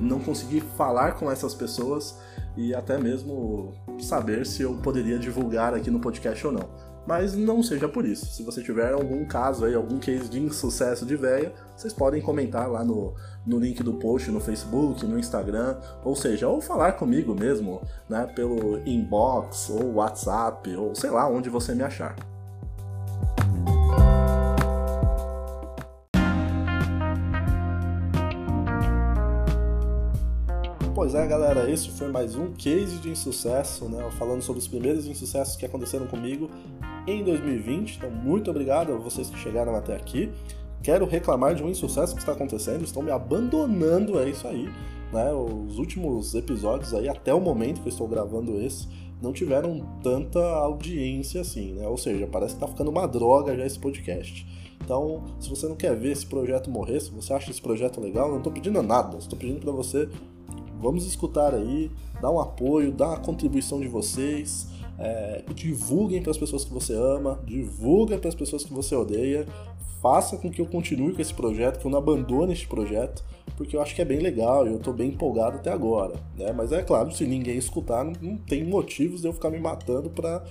não 0.00 0.20
consegui 0.20 0.62
falar 0.76 1.12
com 1.12 1.30
essas 1.30 1.54
pessoas 1.54 2.16
e 2.56 2.74
até 2.74 2.96
mesmo 2.96 3.72
saber 4.00 4.46
se 4.46 4.62
eu 4.62 4.76
poderia 4.76 5.18
divulgar 5.18 5.74
aqui 5.74 5.90
no 5.90 6.00
podcast 6.00 6.46
ou 6.46 6.52
não. 6.52 6.87
Mas 7.08 7.34
não 7.34 7.62
seja 7.62 7.88
por 7.88 8.04
isso. 8.04 8.26
Se 8.26 8.42
você 8.42 8.62
tiver 8.62 8.92
algum 8.92 9.24
caso 9.24 9.64
aí, 9.64 9.74
algum 9.74 9.98
case 9.98 10.28
de 10.28 10.38
insucesso 10.38 11.06
de 11.06 11.16
véia, 11.16 11.54
vocês 11.74 11.90
podem 11.90 12.20
comentar 12.20 12.70
lá 12.70 12.84
no, 12.84 13.14
no 13.46 13.58
link 13.58 13.82
do 13.82 13.94
post 13.94 14.30
no 14.30 14.38
Facebook, 14.38 15.06
no 15.06 15.18
Instagram, 15.18 15.78
ou 16.04 16.14
seja, 16.14 16.46
ou 16.48 16.60
falar 16.60 16.92
comigo 16.92 17.34
mesmo, 17.34 17.80
né, 18.10 18.30
pelo 18.36 18.86
inbox 18.86 19.70
ou 19.70 19.94
WhatsApp, 19.94 20.76
ou 20.76 20.94
sei 20.94 21.08
lá 21.08 21.26
onde 21.26 21.48
você 21.48 21.74
me 21.74 21.82
achar. 21.82 22.14
Pois 30.94 31.14
é, 31.14 31.26
galera, 31.26 31.70
esse 31.70 31.90
foi 31.92 32.08
mais 32.08 32.36
um 32.36 32.52
case 32.52 32.98
de 32.98 33.08
insucesso, 33.08 33.88
né? 33.88 34.10
Falando 34.18 34.42
sobre 34.42 34.60
os 34.60 34.68
primeiros 34.68 35.06
insucessos 35.06 35.56
que 35.56 35.64
aconteceram 35.64 36.06
comigo 36.06 36.50
em 37.12 37.24
2020. 37.24 37.96
Então, 37.96 38.10
muito 38.10 38.50
obrigado 38.50 38.92
a 38.92 38.96
vocês 38.96 39.30
que 39.30 39.38
chegaram 39.38 39.74
até 39.74 39.96
aqui. 39.96 40.30
Quero 40.82 41.06
reclamar 41.06 41.54
de 41.54 41.62
um 41.62 41.68
insucesso 41.68 42.14
que 42.14 42.20
está 42.20 42.32
acontecendo, 42.32 42.84
estão 42.84 43.02
me 43.02 43.10
abandonando, 43.10 44.18
é 44.18 44.28
isso 44.28 44.46
aí. 44.46 44.68
Né? 45.12 45.32
Os 45.32 45.78
últimos 45.78 46.34
episódios 46.34 46.94
aí, 46.94 47.08
até 47.08 47.32
o 47.34 47.40
momento 47.40 47.80
que 47.80 47.88
eu 47.88 47.92
estou 47.92 48.06
gravando 48.06 48.60
esse, 48.60 48.86
não 49.20 49.32
tiveram 49.32 49.80
tanta 50.02 50.38
audiência 50.38 51.40
assim, 51.40 51.72
né? 51.72 51.88
Ou 51.88 51.96
seja, 51.96 52.28
parece 52.30 52.54
que 52.54 52.60
tá 52.60 52.68
ficando 52.68 52.90
uma 52.90 53.08
droga 53.08 53.56
já 53.56 53.66
esse 53.66 53.78
podcast. 53.78 54.46
Então, 54.84 55.24
se 55.40 55.50
você 55.50 55.66
não 55.66 55.74
quer 55.74 55.96
ver 55.96 56.12
esse 56.12 56.24
projeto 56.24 56.70
morrer, 56.70 57.00
se 57.00 57.10
você 57.10 57.32
acha 57.32 57.50
esse 57.50 57.60
projeto 57.60 58.00
legal, 58.00 58.30
não 58.30 58.38
estou 58.38 58.52
pedindo 58.52 58.80
nada, 58.80 59.18
estou 59.18 59.36
pedindo 59.36 59.58
para 59.58 59.72
você 59.72 60.08
Vamos 60.80 61.04
escutar 61.04 61.54
aí, 61.54 61.90
dá 62.20 62.30
um 62.30 62.40
apoio, 62.40 62.92
dá 62.92 63.14
a 63.14 63.16
contribuição 63.16 63.80
de 63.80 63.88
vocês, 63.88 64.68
é, 64.98 65.42
divulguem 65.54 66.20
para 66.20 66.30
as 66.30 66.38
pessoas 66.38 66.64
que 66.64 66.72
você 66.72 66.94
ama, 66.94 67.40
divulguem 67.44 68.18
para 68.18 68.28
as 68.28 68.34
pessoas 68.34 68.64
que 68.64 68.72
você 68.72 68.94
odeia, 68.94 69.46
faça 70.02 70.36
com 70.36 70.50
que 70.50 70.60
eu 70.60 70.66
continue 70.66 71.12
com 71.12 71.22
esse 71.22 71.34
projeto, 71.34 71.78
que 71.78 71.86
eu 71.86 71.90
não 71.90 71.98
abandone 71.98 72.52
este 72.52 72.66
projeto, 72.66 73.24
porque 73.56 73.76
eu 73.76 73.82
acho 73.82 73.94
que 73.94 74.02
é 74.02 74.04
bem 74.04 74.18
legal 74.18 74.66
e 74.66 74.70
eu 74.70 74.76
estou 74.76 74.92
bem 74.92 75.10
empolgado 75.10 75.56
até 75.56 75.70
agora, 75.70 76.14
né? 76.36 76.52
Mas 76.52 76.72
é 76.72 76.82
claro, 76.82 77.10
se 77.12 77.26
ninguém 77.26 77.56
escutar, 77.56 78.04
não, 78.04 78.12
não 78.20 78.36
tem 78.36 78.64
motivos 78.64 79.20
de 79.20 79.28
eu 79.28 79.32
ficar 79.32 79.50
me 79.50 79.58
matando 79.58 80.10
para 80.10 80.44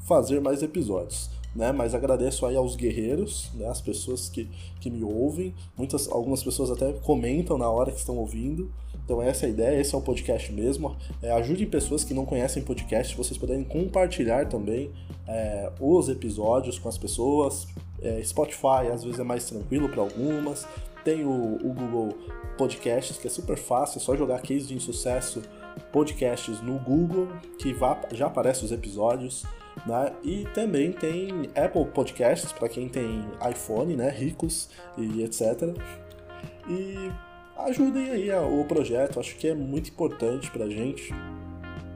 fazer 0.00 0.40
mais 0.40 0.62
episódios. 0.62 1.30
Né, 1.54 1.70
mas 1.70 1.94
agradeço 1.94 2.44
aí 2.46 2.56
aos 2.56 2.74
guerreiros, 2.74 3.48
né, 3.54 3.68
as 3.68 3.80
pessoas 3.80 4.28
que, 4.28 4.50
que 4.80 4.90
me 4.90 5.04
ouvem, 5.04 5.54
muitas, 5.76 6.10
algumas 6.10 6.42
pessoas 6.42 6.68
até 6.68 6.92
comentam 6.94 7.56
na 7.56 7.70
hora 7.70 7.92
que 7.92 7.98
estão 7.98 8.16
ouvindo, 8.16 8.72
então 9.04 9.20
essa 9.20 9.44
é 9.44 9.48
a 9.48 9.50
ideia, 9.50 9.80
esse 9.80 9.94
é 9.94 9.98
o 9.98 10.00
podcast 10.00 10.50
mesmo. 10.50 10.96
É, 11.22 11.30
ajude 11.32 11.66
pessoas 11.66 12.02
que 12.04 12.14
não 12.14 12.24
conhecem 12.24 12.62
podcast, 12.62 13.14
vocês 13.16 13.36
puderem 13.36 13.62
compartilhar 13.62 14.48
também 14.48 14.90
é, 15.28 15.70
os 15.78 16.08
episódios 16.08 16.78
com 16.78 16.88
as 16.88 16.96
pessoas. 16.96 17.66
É, 18.00 18.22
Spotify 18.22 18.90
às 18.92 19.04
vezes 19.04 19.18
é 19.18 19.24
mais 19.24 19.44
tranquilo 19.44 19.88
para 19.88 20.00
algumas. 20.00 20.66
Tem 21.04 21.22
o, 21.22 21.56
o, 21.56 21.74
Google 21.74 22.16
Podcasts, 22.56 23.18
que 23.18 23.26
é 23.26 23.30
super 23.30 23.58
fácil, 23.58 23.98
é 23.98 24.00
só 24.00 24.16
jogar 24.16 24.40
case 24.40 24.66
de 24.66 24.74
insucesso 24.74 25.42
podcasts 25.92 26.62
no 26.62 26.78
Google, 26.78 27.28
que 27.58 27.74
vá, 27.74 28.00
já 28.12 28.26
aparece 28.26 28.64
os 28.64 28.72
episódios. 28.72 29.44
Né? 29.86 30.12
E 30.22 30.44
também 30.54 30.92
tem 30.92 31.50
Apple 31.54 31.86
Podcasts 31.86 32.52
para 32.52 32.68
quem 32.68 32.88
tem 32.88 33.24
iPhone, 33.50 33.96
né? 33.96 34.08
Ricos 34.10 34.70
e 34.96 35.22
etc. 35.22 35.74
E 36.68 37.10
ajudem 37.58 38.10
aí 38.10 38.30
o 38.32 38.64
projeto, 38.64 39.20
acho 39.20 39.36
que 39.36 39.48
é 39.48 39.54
muito 39.54 39.90
importante 39.90 40.50
pra 40.50 40.68
gente. 40.68 41.12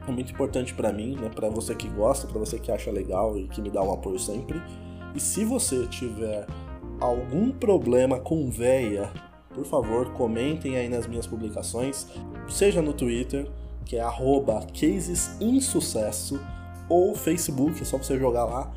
É 0.07 0.11
muito 0.11 0.31
importante 0.31 0.73
para 0.73 0.91
mim, 0.91 1.15
né? 1.15 1.29
Para 1.33 1.49
você 1.49 1.75
que 1.75 1.87
gosta, 1.89 2.27
para 2.27 2.39
você 2.39 2.59
que 2.59 2.71
acha 2.71 2.91
legal 2.91 3.37
e 3.37 3.47
que 3.47 3.61
me 3.61 3.69
dá 3.69 3.81
um 3.81 3.93
apoio 3.93 4.19
sempre. 4.19 4.61
E 5.15 5.19
se 5.19 5.43
você 5.43 5.87
tiver 5.87 6.45
algum 6.99 7.51
problema 7.51 8.19
com 8.19 8.49
véia, 8.49 9.09
por 9.53 9.65
favor, 9.65 10.11
comentem 10.13 10.77
aí 10.77 10.87
nas 10.89 11.07
minhas 11.07 11.25
publicações, 11.25 12.07
seja 12.47 12.81
no 12.81 12.93
Twitter, 12.93 13.49
que 13.85 13.97
é 13.97 14.03
casesinsucesso, 14.79 16.39
ou 16.89 17.15
Facebook, 17.15 17.81
é 17.81 17.85
só 17.85 17.97
você 17.97 18.17
jogar 18.17 18.45
lá, 18.45 18.71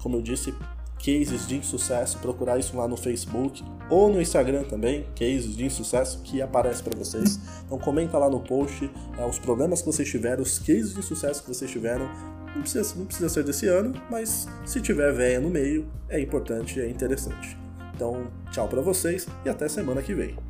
como 0.00 0.16
eu 0.16 0.22
disse, 0.22 0.54
cases 0.98 1.46
de 1.46 1.56
insucesso, 1.56 2.18
procurar 2.18 2.58
isso 2.58 2.76
lá 2.76 2.88
no 2.88 2.96
Facebook 2.96 3.64
ou 3.88 4.12
no 4.12 4.20
Instagram 4.20 4.64
também, 4.64 5.06
cases 5.14 5.56
de 5.56 5.64
insucesso, 5.64 6.20
que 6.22 6.42
aparece 6.42 6.82
para 6.82 6.98
vocês. 6.98 7.38
Então 7.64 7.78
comenta 7.78 8.18
lá 8.18 8.28
no 8.28 8.40
post 8.40 8.90
é, 9.16 9.24
os 9.24 9.38
problemas 9.38 9.80
que 9.80 9.86
vocês 9.86 10.08
tiveram, 10.08 10.42
os 10.42 10.58
cases 10.58 10.94
de 10.94 11.02
sucesso 11.02 11.42
que 11.42 11.48
vocês 11.48 11.70
tiveram. 11.70 12.08
Não 12.54 12.62
precisa, 12.62 12.94
não 12.96 13.06
precisa 13.06 13.28
ser 13.28 13.44
desse 13.44 13.68
ano, 13.68 13.92
mas 14.10 14.48
se 14.64 14.80
tiver 14.80 15.12
véia 15.12 15.38
no 15.38 15.50
meio, 15.50 15.86
é 16.08 16.20
importante, 16.20 16.80
é 16.80 16.88
interessante. 16.88 17.56
Então, 17.94 18.26
tchau 18.50 18.66
para 18.68 18.80
vocês 18.80 19.26
e 19.44 19.48
até 19.48 19.68
semana 19.68 20.02
que 20.02 20.14
vem. 20.14 20.47